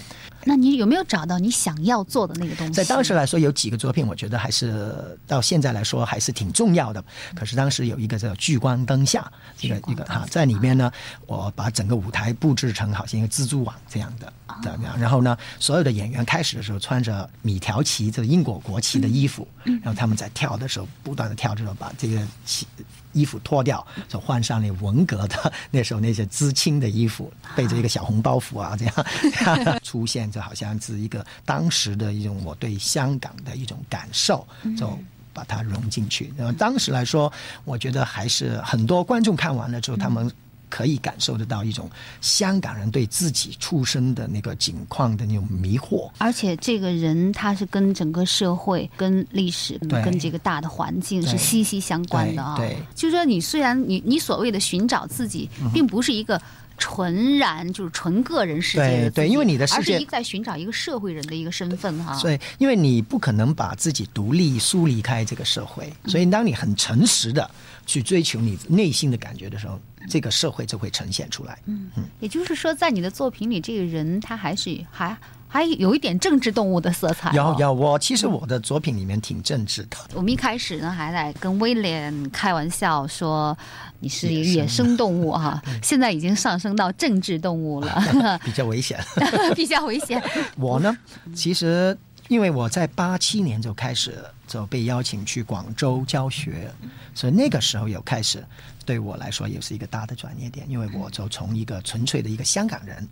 [0.44, 2.72] 那你有没有找到你想要做的那个东西？
[2.72, 7.04] 在当时来说，有几个作品，我觉得还是到现在来说还是挺重要的。
[7.34, 9.20] 可是当时有一个叫《聚光灯下》，
[9.60, 10.90] 这个一个哈，在里面呢，
[11.26, 14.98] 我把整个舞台布置成好像一个蜘蛛网这样的，这样。
[14.98, 22.66] 然后呢，所有的演员开始的时候穿着米条旗，这英国国旗的衣服，然后他们在跳的时候不断的跳，之后把这个旗。
[23.12, 34.46] 衣服脱掉，就换上那文革的那时候那些知青的衣服，背着一个小红包袱啊，这样 出现，就好像是一个当时的一种我对香港的一种感受，
[34.78, 34.96] 就
[35.32, 36.32] 把它融进去。
[36.36, 37.32] 然后当时来说，
[37.64, 40.30] 我觉得还是很多观众看完了之后，他们。
[40.70, 41.90] 可以感受得到一种
[42.22, 52.56] 香港人对自己出身的那个境况的那种迷惑，而且这个人他是跟整个社会、跟历史、跟这个大的环境是息息相关的啊。
[52.56, 56.40] 对对就是说你虽然你你所谓的寻找自己，并不是一个。
[56.83, 62.14] 纯然就是纯个人世界对对因为你的世界而是一个在寻找一个社会人的一个身份哈。
[62.14, 67.50] 所以，因为你不可能把自己独立疏离开这个社会，所以当你很诚实的
[67.85, 71.58] 去追求你内心的感觉的时候，这个社会就会呈现出来。
[71.66, 75.16] 嗯嗯，也就是说，在你的作品里，这个人他还是还
[75.48, 77.54] 还有一点政治动物的色彩、哦。
[77.58, 79.96] 有有，我其实我的作品里面挺政治的。
[80.14, 83.56] 我们一开始呢，还在跟威廉开玩笑说
[83.98, 88.02] 你是一个野生动物哈、 现在已经上升到政治动物了，
[88.44, 88.98] 比较危险。
[89.54, 90.22] 比较危险。
[90.56, 90.96] 我呢，
[91.34, 91.96] 其实
[92.28, 96.70] 因为我在八七年就开始就被邀请去广州教学，
[97.12, 98.44] 所以那个时候有开始
[98.90, 103.09] 对我来说也是一个大的转捩点，因为我就从一个纯粹的一个香港人，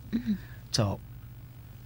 [0.73, 0.99] 就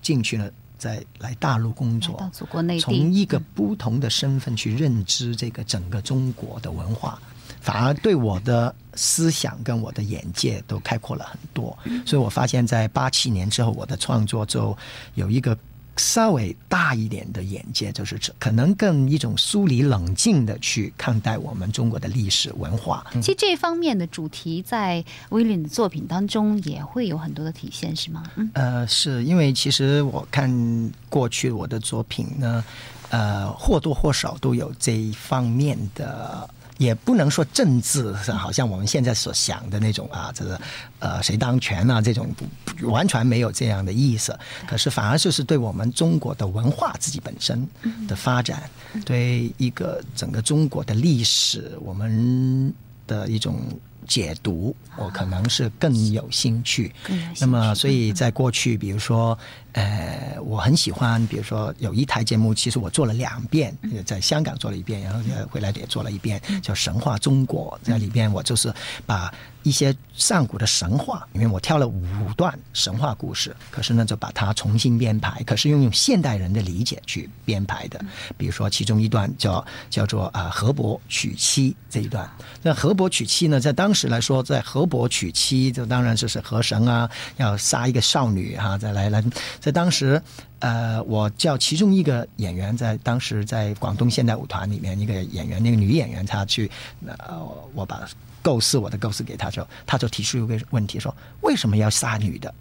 [0.01, 0.49] 进去了。
[0.75, 7.21] 在来大陆工作到，祖国内从，一个不同的身份去认知这个整个中国的文化，
[7.61, 11.77] 反而对我的思想跟我的眼界都开阔了很多。
[12.05, 14.75] 所以我发现，在八七年之后，我的创作就
[15.13, 15.57] 有一个
[15.97, 23.05] 稍微大一点的眼界，就是可能更一种疏离冷静的去看待我们中国的历史文化。
[23.15, 28.23] 其实这方面的主题在威廉的作品当中也会有很多的体现，是吗？
[28.35, 32.63] 嗯，呃，是因为其实我看过去我的作品呢，
[33.09, 36.49] 呃，或多或少都有这一方面的。
[36.77, 40.59] 也不能说政治，好像我们现在所想的那种啊，这个
[40.99, 42.27] 呃谁当权啊这种，
[42.65, 44.37] 不完全没有这样的意思。
[44.67, 47.67] 可是反而就是对我们中国的文化自己本身
[48.07, 48.69] 的发展，
[49.05, 52.73] 对一个整个中国的历史，我们
[53.07, 53.61] 的一种
[54.03, 56.93] 解读，我可能是更有兴趣。
[57.39, 59.37] 那么，所以在过去，比如说，
[59.73, 67.79] 呃，我很喜欢，比如说有一台节目，其实我做了两遍，在香港做了一遍，然后呃回来也做了一遍，叫《神话中国》。
[67.87, 68.73] 在里边，我就是
[69.05, 72.03] 把一些上古的神话因为，我挑了五
[72.37, 77.99] 段神话故事，可是呢，就把它重新编排，可是用用现代人的理解去编排的。
[78.37, 82.29] 比如说，其中一段叫叫做啊河伯娶妻这一段。
[82.61, 89.23] 那河伯娶妻呢，在当时来说，在河伯娶妻，就当然就是河神啊，要杀一个少女哈、再来来，
[89.59, 90.21] 在当时。
[90.59, 96.71] 呃，我叫其中一个演员，在当时在广东现代舞团里面，一个演员，那个女演员，她去，
[97.05, 97.37] 呃，
[97.73, 98.07] 我把
[98.43, 102.53] 构思我的构思给他之后，他就提出一个问题说，为什么要杀女的？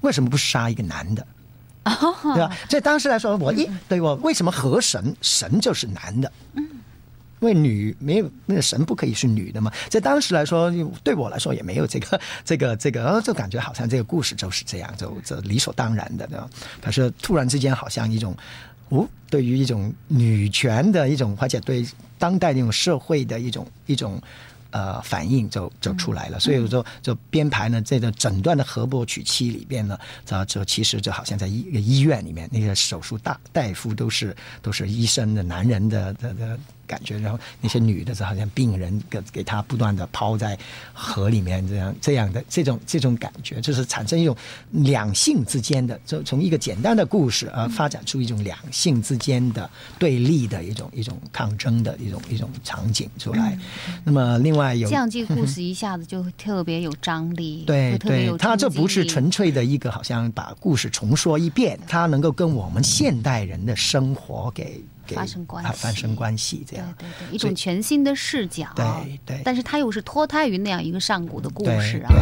[0.00, 1.26] 为什么不杀一个男的？
[1.84, 2.56] 对吧？
[2.68, 6.32] 在当时来说，我一对我为什么河神神就是男的？
[6.54, 10.70] 因为女没有那个神不可以是女的嘛，在当时来说，
[11.02, 16.48] 对我来说也没有这个这个 这个，呃就感觉好像这个故事就是这样，就这理所当然的，对吧？
[16.82, 18.36] 可是突然之间，好像一种，
[18.90, 21.86] 哦，对于一种女权的一种，而且对
[22.18, 24.22] 当代那种社会的一种一种。
[24.70, 36.58] 呃，反应就就出来了，所以我就就编排呢，这个诊断的河伯娶妻里边呢，这这其实就好像在医医院里面，那个手术大大夫都是都是医生的男人的的的
[36.90, 40.58] 感觉，然后那些女的就好像病人给给他不断的抛在
[40.92, 44.36] 河里面，这样这样的这种这种感觉，就是产生一种
[44.70, 53.56] 两性之间的，就从一个简单的故事而发展出一种两性之间的对立的一种一种抗争的一种一种场景出来。
[54.02, 65.68] 那么另外有这样这个故事一下子就特别有张力，对，对它这不是纯粹的一个好像把故事重说一遍，它能够跟我们现代人的生活给给发生关系。
[65.68, 66.94] 啊发生关系，这对样。
[66.96, 69.42] 对对，一种全新的视角，对对。
[69.44, 72.08] 但是它又是脱胎于那样一个上古的故事啊。
[72.08, 72.20] 对。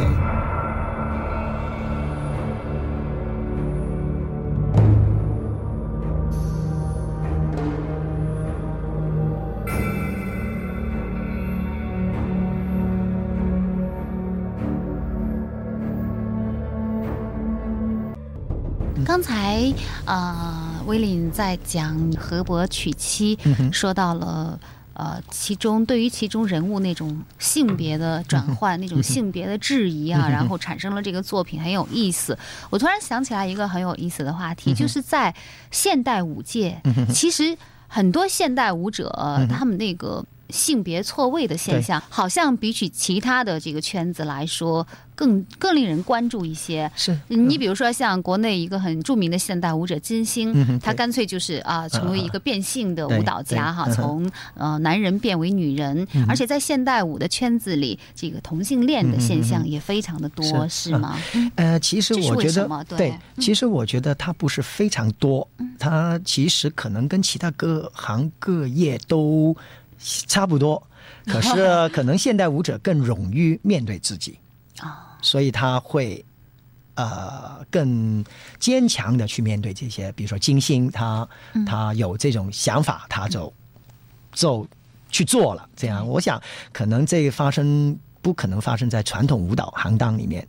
[19.05, 19.73] 刚才
[20.05, 20.48] 呃，
[20.89, 24.59] 威廉在讲河伯娶妻，嗯说到了。
[24.95, 32.37] 呃，其中对于其中人物那种性别的转换、那种性别的质疑啊，然后产生了这个作品很有意思。
[32.69, 35.33] 我突然想起来一个很有意思的话题，就是在
[35.71, 36.83] 现代舞界，
[37.15, 39.09] 其实很多现代舞者
[39.49, 44.85] 他们那个性别错位的现象，好像比起其他的这个圈子来说。
[45.19, 46.89] 更更令人关注一些。
[46.95, 61.19] 是你比如说，像国内一个很著名的现代舞者金星，嗯他干脆就是啊，成为一个变性的舞蹈家哈，从呃男人变为女人，而且在现代舞的圈子里，这个同性恋的现象也非常的多，嗯是是吗？
[61.57, 65.49] 呃，其实我觉得对其实我觉得它不是非常多，
[65.81, 69.57] 它其实可能跟其他各行各业都
[69.99, 70.81] 差不多，
[71.27, 74.39] 可是 可能现代舞者更勇于面对自己。
[74.79, 76.25] 啊，所以他会。
[77.01, 78.25] 呃，更
[78.59, 81.29] 坚强的去面对这些，比如说金星，他
[81.65, 83.55] 他有这种想法，他就
[84.33, 84.67] 就
[85.09, 85.69] 去做了。
[85.77, 90.45] 这样，我想可能这个发生不可能发生在传统舞蹈行当里面。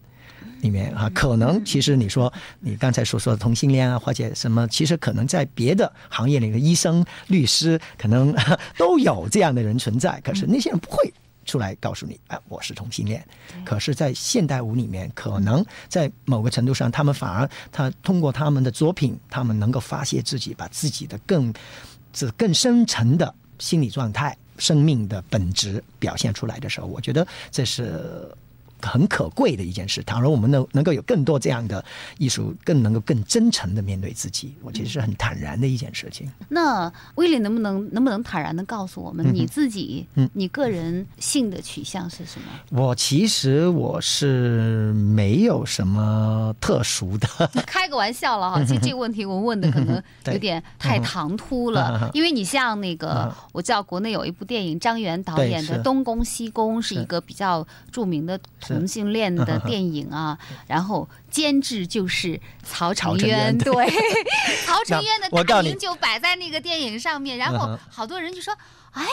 [0.62, 8.36] 里面啊，可能其实你说你刚才所说的同性恋啊，或者什么，其实可能在别的行业里的医生、律师，可能
[8.76, 10.20] 都有这样的人存在。
[10.22, 11.14] 可是那些人不会
[11.50, 13.26] 出来告诉你，啊，我是同性恋。
[13.66, 21.52] 可是，在现代舞里面，可能在某个程度上，他们反而他通过他们的作品，他们能够发泄自己，把自己的更
[22.14, 28.32] 这更深层的心理状态、生命的本质表现出来的时候，我觉得这是。
[28.82, 30.02] 很可贵的一件事。
[30.04, 31.84] 倘若我们能能够有更多这样的
[32.18, 36.32] 艺术，更能够更真诚的面对自己，我觉得是很坦然的一件事情。
[36.48, 42.80] 那威廉能不能能不能坦然的告诉我们，你自己、嗯你个人性的取向是什么？
[42.82, 47.28] 我其实我是没有什么特殊的，
[47.66, 57.00] 开个玩笑了哈，其实这个问题我问的可能有点太唐突嗯了，因为你像那个嗯，我知道国内有一部电影，张元导演的《东宫西宫》是是。
[57.00, 58.38] 一个比较著名的
[58.78, 63.74] 同性恋的电影啊，然后监制就是曹曹承渊，对，
[64.66, 68.56] 曹承渊的大名就摆在那个电影上面，然后好多人就说。
[68.92, 69.06] 哎，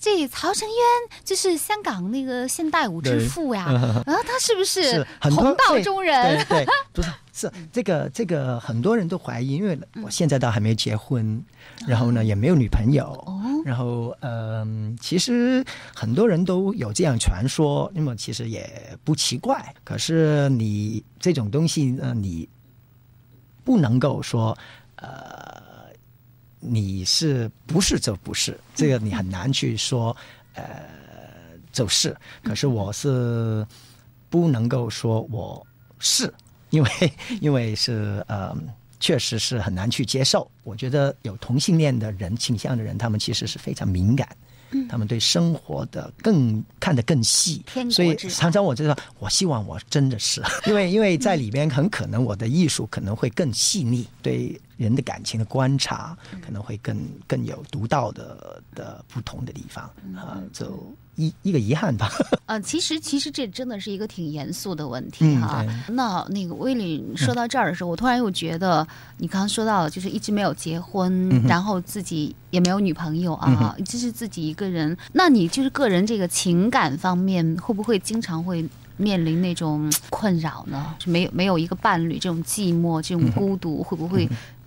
[0.00, 0.76] 这曹承渊
[1.24, 3.66] 就是香港那个现代舞之父呀，
[4.06, 6.46] 然后他是不是是很多红道中人？
[6.46, 11.44] 对对，不是是 这个这个很多人都怀疑，因为我现在倒还没结婚，
[11.86, 15.64] 然后呢也没有女朋友，哦然后嗯、其实
[15.94, 19.74] 很多人都有这样传说，那么其实也不奇怪。
[19.84, 22.48] 可是你这种东西呢，你
[23.64, 24.56] 不能够说
[24.96, 25.62] 呃。
[26.66, 28.58] 你是不是就不是？
[28.74, 30.16] 这个你很难去说，
[30.54, 30.80] 呃，
[31.70, 32.16] 就是。
[32.42, 33.66] 可是我是
[34.30, 35.66] 不能够说我
[35.98, 36.32] 是，
[36.70, 36.90] 因为
[37.42, 38.56] 因为是呃，
[39.04, 40.50] 确实是很难去接受。
[40.62, 44.26] 我觉得有同性恋的人倾向的人，他们其实是非常敏感。
[44.88, 56.96] 他们对生活的更看得更细所以常常我就说，我希望我真的是，因为因为在里边很可能我的艺术可能会更细腻，对人的感情的观察可能会更
[57.26, 59.84] 更有独到的的不同的地方
[60.16, 62.10] 啊，就一一个遗憾吧。
[62.46, 65.64] 呃， 其实其实这真的是一个挺严肃的问题嗯哈。
[65.88, 68.86] 那那个威廉说到这儿的时候，我突然又觉得，
[69.18, 74.96] 你刚刚说到就是一直没有结婚，嗯然后自己也没有女朋友嗯啊，一直是自己一个人。
[75.12, 78.64] 那你就是个人这个情感方面，会不会经常会？
[78.96, 80.94] 面临那种困扰呢？
[81.00, 84.24] 是没有没有一个伴侣，这种寂寞、这嗯种孤独，会不会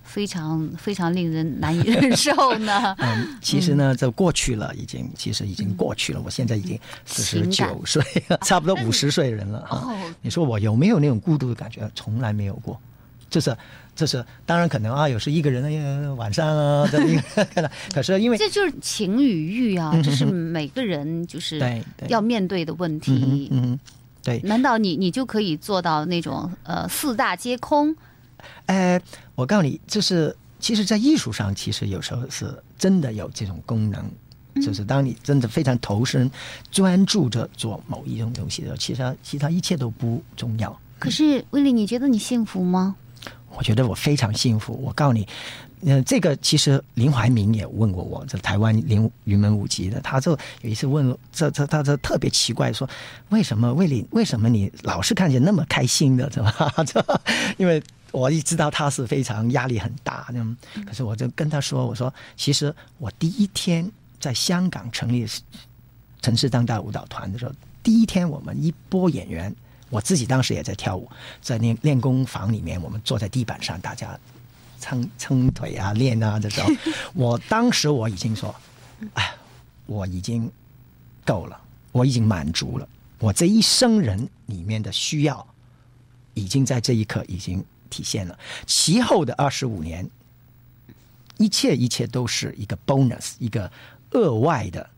[0.08, 2.96] 非常非常令人难以忍受呢？
[2.98, 6.20] 嗯，其实呢，这过去了，已经其实已经过去了。
[6.24, 8.02] 我现在已经四十九岁，
[8.42, 9.76] 差不多五十岁人了哈。
[9.76, 11.88] 哦，你说我有没有那种孤独的感觉？
[11.94, 12.80] 从来没有过，
[13.28, 13.54] 就是
[13.94, 21.60] 就是，当然可能啊，有时一个人哎晚上啊，这一个人，可是因为这就是情与欲啊，嗯这是每个人就是
[22.08, 23.58] 要面对的问嗯题哼。
[23.62, 23.80] 嗯，
[24.22, 27.94] 对，难道你你就可以做到那种呃四大皆空？
[28.66, 29.00] 呃，
[29.34, 34.04] 我告诉你，就是其实，在艺术上，其实有时候是真的有这种功能。
[34.60, 36.28] 就是当你真的非常投身、
[36.72, 40.76] 专注着做某一种东西的时候，其实其他一切都不重要。
[40.98, 42.96] 可是威利，你觉得你幸福吗？
[43.56, 44.72] 我觉得我非常幸福。
[44.82, 45.28] 我告诉你，
[45.82, 50.32] 呃，这个其实林怀民也问过我，这台湾林云门舞集的，他就
[50.62, 52.88] 有一次问这这他这特别奇怪，说
[53.28, 56.74] 为什么魏丽为什么你老是看起来那么开心的，是吧？
[56.84, 57.20] 这
[57.58, 57.80] 因为
[58.12, 60.56] 我一知道他是非常压力很大，嗯，
[60.86, 65.26] 可是我就跟他说，我说其实我第一天在香港成立
[66.20, 67.52] 城市当代舞蹈团的时候，
[67.82, 69.54] 第一天我们一波演员。
[69.90, 74.20] 我自己当时也在跳舞，在练练功房里面，我们坐在地板上，大家
[74.78, 76.68] 撑撑 腿啊、练啊的时候，
[77.14, 78.54] 我当时我已经说，
[79.14, 79.34] 哎，
[79.86, 80.52] 我已经
[81.24, 81.58] 够了，
[81.90, 82.86] 我已经满足了，
[83.18, 85.46] 我这一生人里面的需要，
[86.34, 88.38] 已经在这一刻已经体现了。
[88.66, 90.08] 其后的二十五年，
[91.36, 93.70] 一切一切都是一个 bonus，一个
[94.10, 94.88] 额外的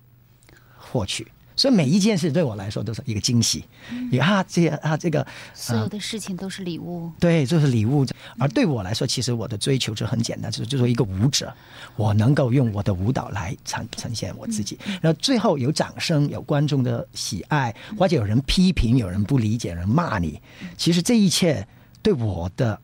[0.76, 1.26] 获取。
[1.56, 3.62] 所以每一件事对我来说都是一个惊喜。
[4.10, 7.12] 你、啊，这啊这个所有的事情都是礼物。
[7.20, 8.06] 对，就是礼物。
[8.38, 11.54] 而对我来说，其实我的追求就很简单，就是就是一个舞者，
[11.96, 14.78] 我能够用我的舞蹈来呈呈现我自己。
[15.02, 20.40] 然后最后有掌声，有观众的喜爱，或者有人批评，有人不理解，有人骂你。
[20.78, 21.68] 其实这一切
[22.02, 22.78] 对我的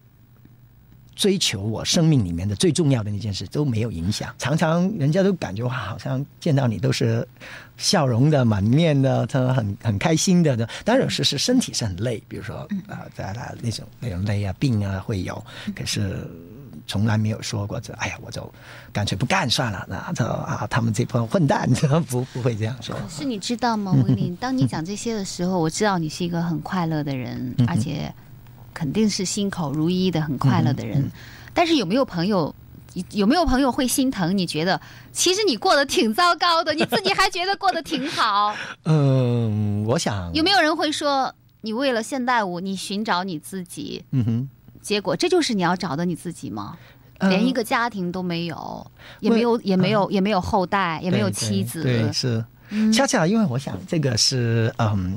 [1.15, 4.35] 追求，我生命里面的最重要的那件事都没有影响。
[4.39, 7.27] 常常人家都感觉哇，好像见到你都是
[7.77, 10.57] 笑容的、满面的，他很很开心的。
[10.85, 12.57] 当然有时是身体是很累，比如说
[12.89, 15.45] 啊，在那那种那种累啊、病啊会有，
[15.75, 16.29] 可是。
[16.89, 18.49] 从来没有说过这，哎呀，我就
[18.93, 19.85] 干脆不干算了。
[19.89, 21.69] 那这啊，他们这帮混蛋，
[22.09, 22.95] 不不会这样说。
[23.09, 24.37] 是你知道吗，威林？
[24.37, 28.15] 当你讲这些的时候，我知道你是一个很快乐的人，而且
[28.77, 31.11] 肯定是心口如一的很快乐的人。
[31.55, 32.55] 但是有没有朋友，
[33.13, 34.37] 有没有朋友会心疼？
[34.37, 34.79] 你觉得
[35.13, 38.55] 其实你过得挺糟糕的，你自己还觉得过得挺好？
[38.85, 44.05] 嗯，我想有没有人会说，你为了现代舞，你寻找你自己？
[44.11, 44.49] 嗯哼。
[44.83, 46.77] 结果这就是你要找的你自己吗？
[47.21, 48.87] 连一个家庭都没有，
[49.21, 51.83] 也没有，也没有，也没有后代，也没有妻子。
[51.83, 52.45] 对，是。
[52.93, 55.17] 恰恰因为我想，这个是嗯，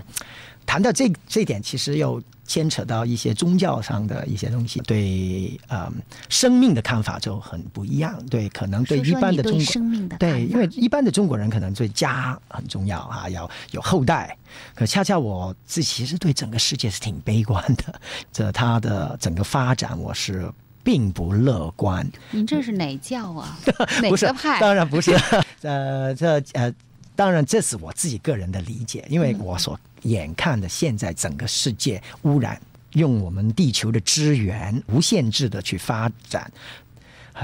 [0.66, 5.93] 谈到这这点，其实又牵扯到一些宗教上的一些东西，对嗯
[6.29, 8.19] 生命的看法就很不一样。
[8.25, 14.35] 对，可能对一般的中国生命的对，因为一般的中国人可能对家很重要啊，要有后代。
[14.73, 18.01] 可恰恰我自己其实对整个世界是挺悲观的，
[18.33, 20.51] 这它的整个发展我是
[20.83, 22.09] 并不乐观。
[22.31, 23.59] 您这是哪教啊？
[24.01, 24.59] 哪个派？
[24.59, 25.15] 当然不是。
[25.61, 26.73] 呃，这呃，
[27.15, 32.61] 当然这是我自己个人的理解，因为我所眼看着现在整个世界污染，
[32.93, 36.51] 用我们地球的资源无限制的去发展。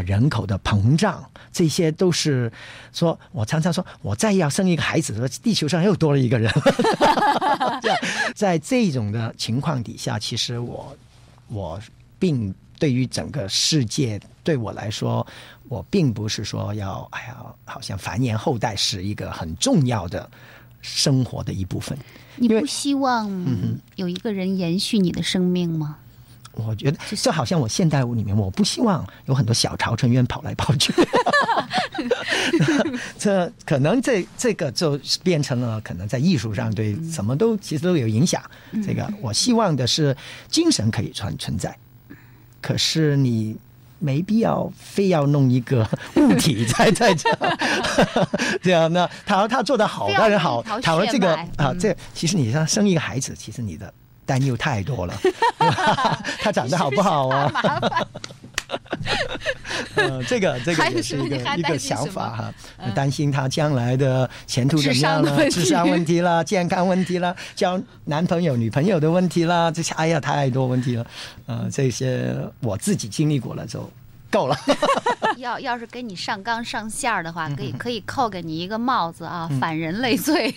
[0.03, 2.51] 人口的膨胀，这些都是
[2.91, 6.51] 说，我常常说，我再要生一个孩子，地球上又多了一个人。
[8.35, 10.97] 在这种的情况底下，其实我
[11.47, 11.79] 我
[12.19, 15.25] 并对于整个世界，对我来说，
[15.69, 20.29] 我并不是说要哎呀，好像繁衍后代是一个很重要的
[20.85, 21.97] 生活的一部分。
[22.37, 23.29] 你不希望
[23.95, 25.97] 有一个人延续你的生命吗？
[26.53, 30.93] 我觉得就好像我现代舞里面，我不希望有很多小潮成员跑来跑去。
[33.17, 38.41] 这可能这这个就变成了可能在艺术上对什么都其实都有影响。
[38.85, 40.15] 这个我希望的是
[40.49, 41.77] 精神可以存存在，
[42.61, 43.55] 可是你
[44.05, 47.27] 没必要非要弄一个物体在 在这
[48.61, 49.09] 这样 那？
[49.25, 53.91] 他他做的好当然好，倘若这个啊，这其实你像生一个孩子，其实你的。
[54.27, 55.13] 担忧太多了，
[56.41, 57.47] 他长得好不好啊？
[59.95, 62.53] 呃，这个这个也是一个一个想法哈，
[62.93, 65.49] 担心他将来的前途怎么样了？
[65.49, 71.05] 智商问题啦，健康问题啦，交男朋友女朋友的问题啦，这些哎呀太多问题了，
[71.45, 73.89] 呃，这些我自己经历过了就。
[74.35, 74.57] 够了，
[75.37, 80.51] 要要是给你上纲上线儿的话，可以可以扣给你一个帽子啊，反人类罪，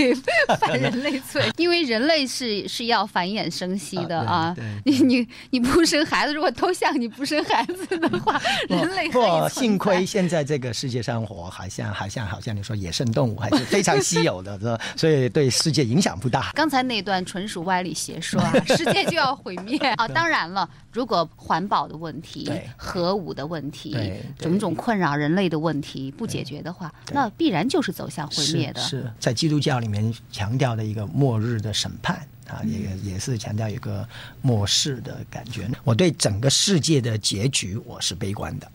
[0.61, 4.53] 反人类罪， 因为人类是是要繁衍生息的啊。
[4.85, 14.81] 你你你不生孩子，如果都像你不生孩子的话，人类不幸亏现在这个世界上，我好像好像好像你说野生动物还是非常稀有的，是吧？
[14.97, 16.51] 所以对世界影响不大。
[16.55, 20.09] 刚才那段纯属歪理邪说啊，世界就要毁灭 啊！
[20.09, 23.68] 当然了，如果环保的问题、核武的问题。
[23.71, 23.97] 题
[24.39, 28.81] 种种困扰人类的问题不解决的话，那必然就是走向毁灭的。
[28.81, 32.17] 是在基督教里面强调的一个末日的审判
[32.47, 34.09] 啊，也也是强调一个
[34.43, 35.69] 末世的感觉。
[35.85, 38.71] 我对整个世界的结局我是悲观的，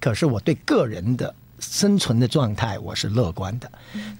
[0.00, 3.70] 可是我对个人的生存的状态我是乐观的，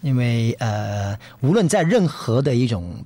[0.00, 3.04] 因为呃，无论在任何的一种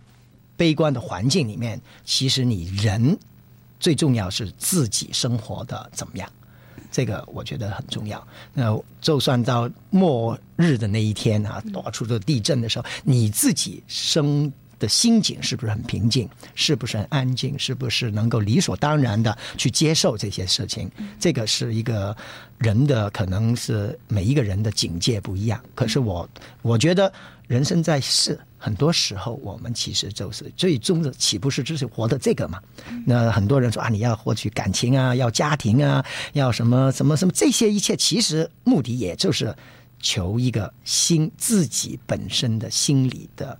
[0.57, 3.19] 悲观的环境里面，其实你人
[3.81, 6.31] 最重要是自己生活的怎么样。
[6.91, 8.27] 这个我觉得很重要。
[8.53, 16.29] 那就算到末日的那一天啊，到处都地震的时候，你自己生的心境是不是很平静？
[16.55, 17.59] 是不是很安静？
[17.59, 20.91] 是不是能够理所当然的去接受这些事情？
[21.19, 22.17] 这个是一个
[22.59, 25.61] 人的，可能是每一个人的境界不一样。
[25.75, 26.29] 可是我
[26.63, 27.13] 我觉得
[27.47, 28.39] 人生在世。
[28.63, 32.61] 很多时候，我们其实就是最终的，岂不是就是活的这个嘛？
[33.07, 36.05] 那很多人说啊，你要获取感情啊，要家庭啊，
[36.35, 39.57] 要什么什么什么，这些一切其实目的也就是
[39.99, 43.59] 求一个心自己本身的心理的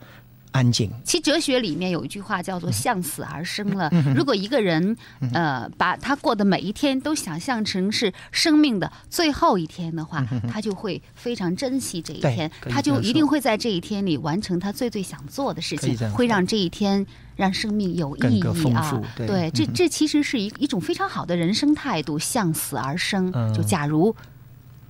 [0.53, 0.91] 安静。
[1.05, 3.89] 其实哲学里面有一句话叫做“向死而生”了。
[3.93, 4.97] 嗯如果一个人
[5.33, 19.01] 呃把他过的每一天都想象成是生命的最后一天的话，他就会非常珍惜这一天，他就一定会在这一天里完成他最最想做的事情会让这一天让生命有意义啊。
[19.17, 19.27] 对。
[19.27, 23.31] 对，这这其实是一一种非常好的人生态度，向死而生。
[23.35, 23.53] 嗯。
[23.55, 24.15] 就假如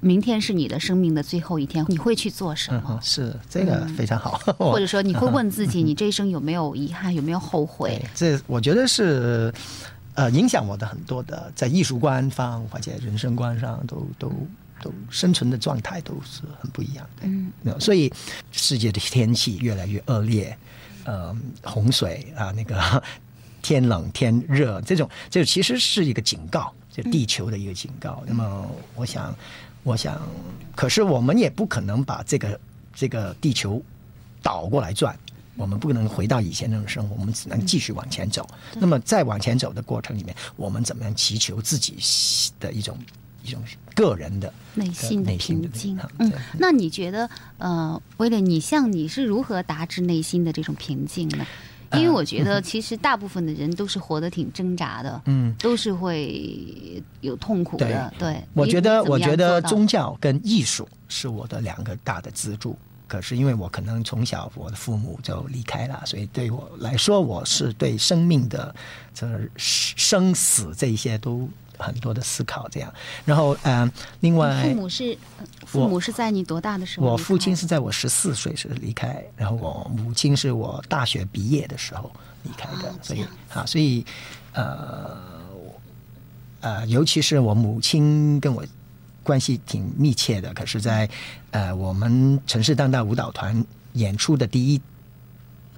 [0.01, 2.99] 明天是你的生命的最后一天，你会去做什么嗯，？
[3.03, 4.39] 是这个非常好。
[4.59, 9.53] 或者说你会问自己，你这一生有没有遗憾，有没有后悔？， 这我觉得是
[10.15, 14.33] 呃影响我的很多的，在艺术观方或者人生观上都都
[14.83, 17.23] 都生存的状态都是很不一样的。
[17.25, 18.11] 嗯，所以
[18.51, 20.57] 世界的天气越来越恶劣，
[21.05, 23.03] 呃，洪水啊，那个
[23.61, 28.23] 天冷天热，这种这其实是一个警告，就地球的一个警告。
[28.27, 29.35] 那么我想，
[29.83, 30.21] 我想，
[30.75, 32.61] 可是我们也不可能把这个
[32.95, 33.83] 这个地球
[34.43, 35.19] 倒过来转。
[35.57, 38.49] 我们不能回到以前那种生活，我们只能继续往前走。
[38.77, 41.99] 那么在往前走的过程里面，我们怎么样祈求自己
[42.59, 42.97] 的一种
[43.45, 43.63] 一种
[43.95, 45.99] 个人的内心的内心的平静。
[46.19, 47.29] 嗯，那你觉得，
[47.59, 51.45] 呃，威廉，你像你是如何达至内心的这种平静呢？
[51.95, 58.13] 因为我觉得，其实大部分的人都是活得挺挣扎的，嗯，都是会有痛苦的。
[58.19, 62.77] 对，你我觉得，我觉得宗教跟艺术是我的两个大的支柱。
[63.09, 68.73] 可是因为我可能从小我的父母就离开了，所以对我来说，我是对生命的
[69.13, 69.27] 这
[69.57, 71.49] 生死这一些都
[71.81, 72.69] 很多的思考。
[72.69, 72.93] 这样，
[73.25, 77.07] 然后嗯、呃另外父母是呃父母是在你多大的时候？
[77.07, 82.11] 我父亲是在我十四岁时离开，然后我母亲是我大学毕业的时候
[82.45, 84.05] 离开的，哦所以啊，所以
[84.53, 85.17] 呃
[86.61, 88.65] 呃，尤其是我母亲跟我
[89.23, 91.09] 关系挺密切的，可是在，
[91.51, 93.65] 呃我们城市当代舞蹈团
[93.95, 94.81] 演出的第一。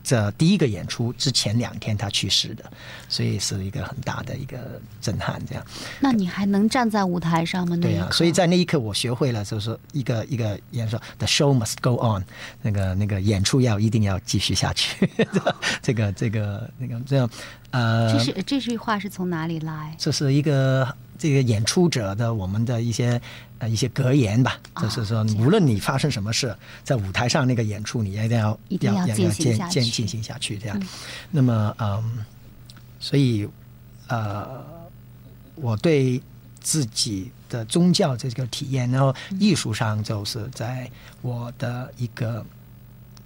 [0.02, 2.64] 这第一个演出之前两天，他去世的，
[3.08, 5.40] 所以是一个很大的一个震撼。
[5.46, 5.64] 这样，
[6.00, 7.76] 那你还能站在舞台上吗？
[7.76, 12.24] 对啊，所以在那一刻我学会了，就是一个一个演说，the show must go on，
[12.62, 15.08] 那个那个演出要一定要继续下去。
[15.80, 17.30] 这个这个那个这样，
[17.70, 19.94] 呃，这是这句话是从哪里来？
[19.98, 20.86] 这是一个
[21.22, 23.22] 这个演出者的我们的一些
[23.58, 26.52] 呃一些格言吧，哦就是说无论你发生什么事，
[26.82, 29.72] 在舞台上那个演出，你一定要一定要要进行下去。
[29.74, 30.76] 进进进行下去这样。
[30.80, 30.88] 嗯。
[31.30, 32.24] 那么嗯，
[32.98, 33.48] 所以
[34.08, 34.64] 呃，
[35.54, 36.20] 我对
[36.58, 42.44] 自己的宗教这个体验，然后艺术上就是在我的一个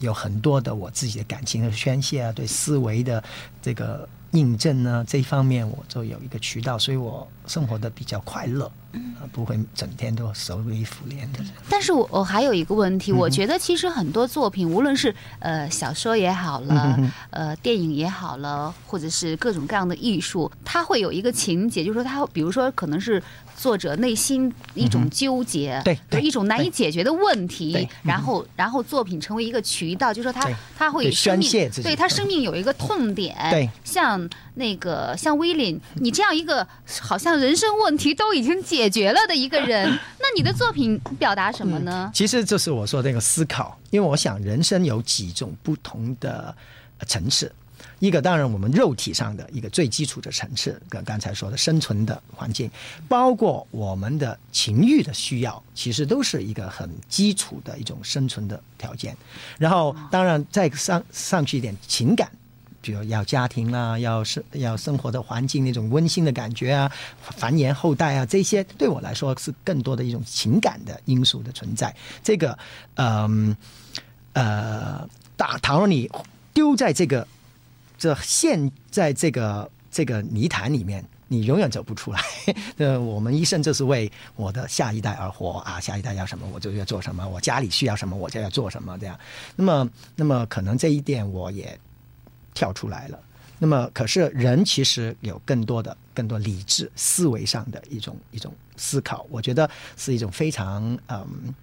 [0.01, 3.25] 有很多的我自己的感情的宣泄啊，对思维的
[3.63, 11.41] 这个印证呢，这一方面我就有一个渠道，所以我生活的比较快乐，啊不会整天都愁眉苦脸的。
[11.69, 23.23] 但是我我还有一个问嗯题，我觉得其实很多作品，无论是呃小说也好嗯了，呃电影也好了，或者是各种各样的艺术，它会有一个情节，就是说它比如说可能是
[23.57, 33.69] 作者内心一种纠结，对对一种难以解决的问题对，然后然后作品成为一个渠道，就是说它对它会对生命宣泄自己对他生命有一个痛点，对。
[33.85, 36.67] 像那个像威廉，你这样一个
[37.01, 42.11] 好像人生问题都已经解决了的一个人，那你的作品表达什么呢？
[42.15, 46.55] 其实就是我说的那个思考，因为我想人生有几种不同的
[47.07, 47.53] 层次。
[47.99, 52.71] 一个当然我们肉体上的一个最基础的层次，跟刚才说的生存的环境，
[53.09, 59.17] 包括我们的情欲的需要，其实都是一个很基础的一种生存的条件。
[59.59, 62.31] 然后当然再上上去一点情感，
[62.93, 71.95] 就要家庭啦，要生要生活的环境那种温馨的感觉啊，繁衍后代啊，这些对我来说是更多的一种情感的因素的存在。
[72.23, 72.57] 这个，
[72.95, 73.57] 嗯
[74.33, 76.11] 呃，大倘若你
[76.53, 77.27] 丢在这个
[77.99, 81.05] 这陷在这个这个泥潭里面。
[81.29, 82.21] 你永远走不出来。
[82.79, 89.19] 呃，我们一生就是为我的下一代而活啊，下一代要什么我就要做什么，我家里需要什么我就要做什么，这样。
[89.57, 91.77] 那么，那么可能这一点我也
[92.57, 93.21] 跳出来了。
[93.59, 101.55] 那么，可是人其实有更多的、更多理智思维上的一种一种思考，我觉得是一种非常嗯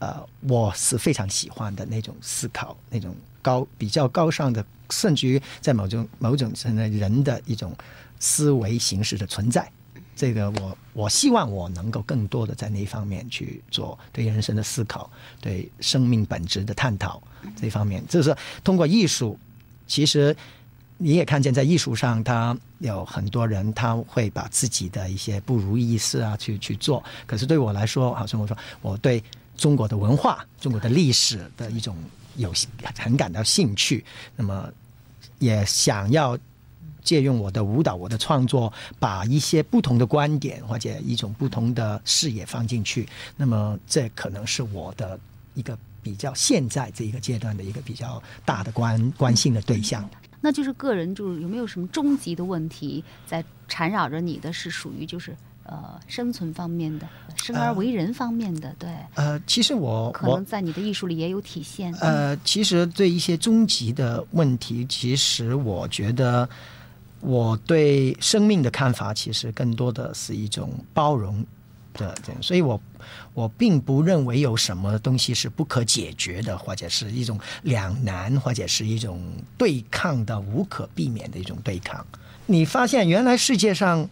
[0.00, 7.72] 呃，我是非常喜欢的那种思考，那种高比较高尚的，甚至于在某种某种程度人的一种
[8.18, 9.70] 思维形式的存在。
[10.16, 15.08] 这个我我希望我能够更多的在那一方面去做对人生的思考，
[15.40, 17.22] 对生命本质的探讨
[17.54, 19.38] 这方面，就是通过艺术，
[19.88, 20.36] 其实
[20.98, 29.22] 你也看见在艺术上，他有很多人他会把自己的一些不如意事啊去去做，可是对我来说，好像我说我对
[29.56, 31.96] 中国的文化、中国的历史的一种
[32.36, 32.52] 有
[32.96, 34.04] 很感到兴趣，
[34.36, 34.70] 那么
[35.38, 36.38] 也想要
[37.02, 43.08] 借用我的舞蹈、我的创作，把一些不同的观点或者一种不同的视野放进去。
[43.36, 45.18] 那么这可能是我的
[45.54, 50.08] 一个比较现在这一个阶段的一个比较大的关关心的对象。
[50.40, 54.52] 那就是个人，就是有没有什么终极的问题在缠绕着你的？
[54.52, 58.88] 是属于就是呃生存方面的、生而为人方面的，对。
[59.14, 61.92] 呃，其实我可能在你的艺术里也有体现。
[61.94, 66.48] 呃，其实对一些终极的问题，其实我觉得
[67.20, 71.44] 我对生命的看法，其实更多的是一种包容
[71.98, 72.80] 的，所以我。
[73.32, 79.22] 我并不认为有什么东西是不可解决的，或者是一种两难，或者是一种
[79.56, 82.04] 对抗的无可避免的一种对抗。
[82.46, 84.10] 你发现原来世界上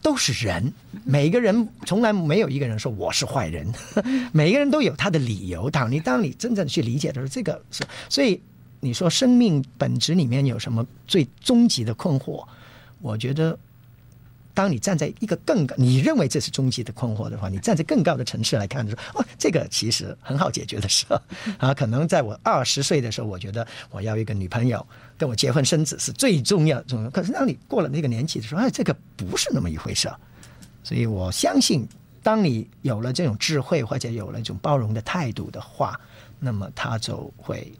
[0.00, 0.72] 都是人，
[1.04, 3.70] 每个人从来没有一个人说我是坏人，
[4.32, 5.68] 每个人都有他的理由。
[5.68, 8.40] 当你当你真正去理解的时候，这个是所以
[8.80, 12.44] 你说生命本质里面有什么最终极的困惑？
[13.02, 13.56] 我觉得。
[14.54, 21.04] 当你站在一个更高，你认为这是终极的困惑的话，你站在更高的层次来看，说哦，这个其实很好解决的事
[21.58, 21.74] 啊。
[21.74, 24.86] 可能在我二十岁的时候，我觉得我要一个女朋友
[25.18, 27.10] 跟我结婚生子是最重要重要。
[27.10, 30.08] 可是当你过了那个年纪的时候，哎，这个不是那么一回事。
[30.84, 31.84] 所以我相信，
[32.22, 35.98] 当你有了这种智慧或者有了一种包容的态度的话，
[36.38, 37.72] 那么它就会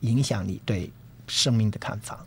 [0.00, 0.90] 影响你对
[1.26, 2.24] 生命的看法。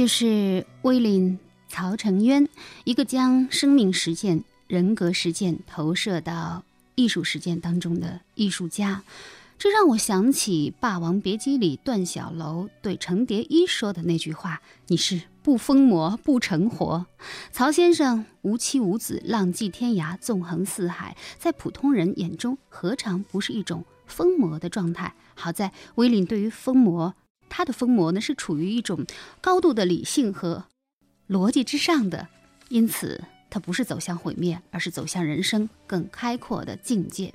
[0.00, 1.20] 就是威廉·
[1.68, 2.48] 曹承渊，
[2.84, 9.02] 一个将生命实践、人格实践投射到艺术实践当中的艺术家。
[9.58, 17.04] 这让我想起《霸王别姬》里段小楼对程蝶衣说的那句话：“你是不疯魔不成活。”
[17.52, 25.12] 曹先生无妻无子，浪迹天涯，纵横四海，在普通人眼中，何尝不是一种疯魔的状态？
[25.34, 27.14] 好在威廉对于疯魔。
[27.50, 29.04] 他的疯魔呢，是处于一种
[29.42, 30.64] 高度的理性和
[31.28, 32.28] 逻辑之上的，
[32.70, 37.34] 因此他不是走向毁灭，而是走向人生更开阔的境界。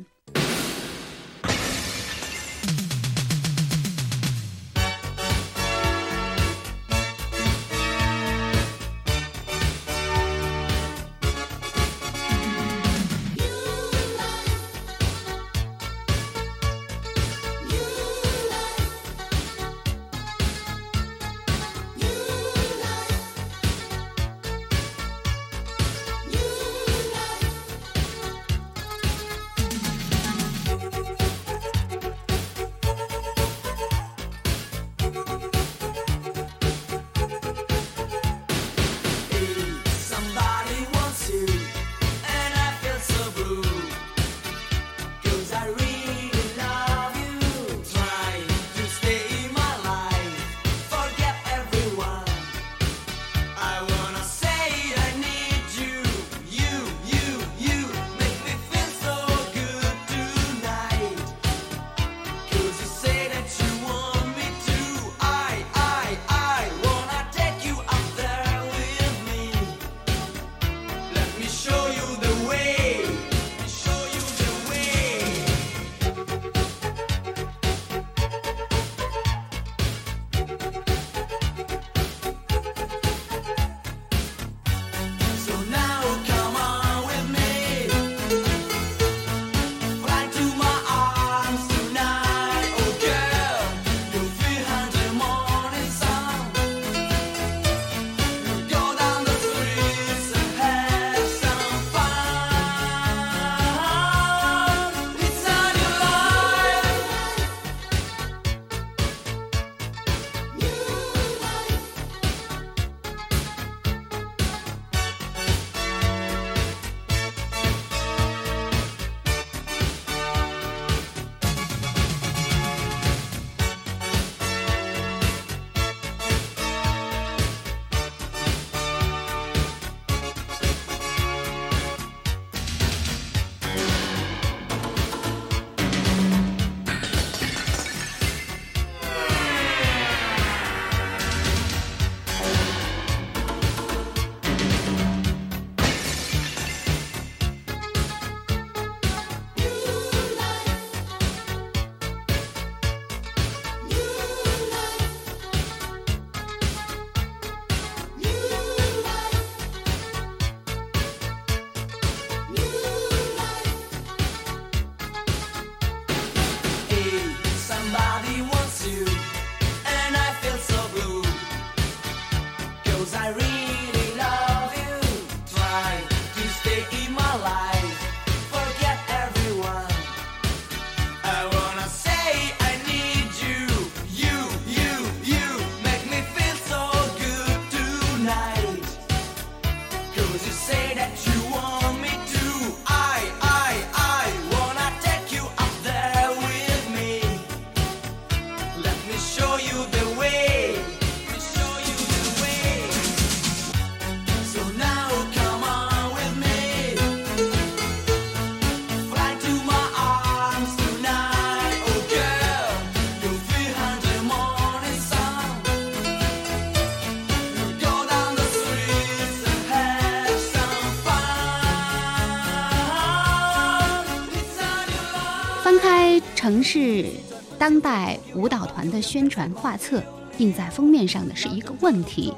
[227.57, 230.03] 当代舞蹈团的宣传画册，
[230.37, 232.33] 印在封面上的是一个问题：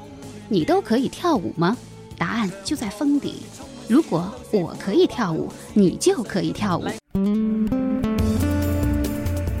[0.48, 1.76] 你都可以跳舞吗？
[2.16, 3.42] 答案就在封底。
[3.88, 6.84] 如果我可以跳舞，你就可以跳舞。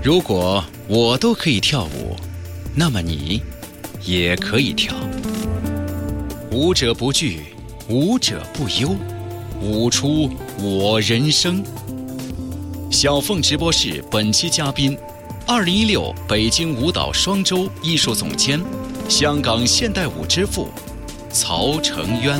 [0.02, 2.14] 如果我都可以跳舞，
[2.74, 3.42] 那么你
[4.04, 4.94] 也可以跳。
[6.52, 7.40] 舞者不惧，
[7.88, 8.94] 舞者不忧，
[9.60, 11.64] 舞出我人生。
[12.90, 14.96] 小凤直播室本期嘉宾，
[15.50, 18.62] 二零一六北京舞蹈双周艺术总监，
[19.08, 20.68] 香港现代舞之父
[21.32, 22.38] 曹承渊。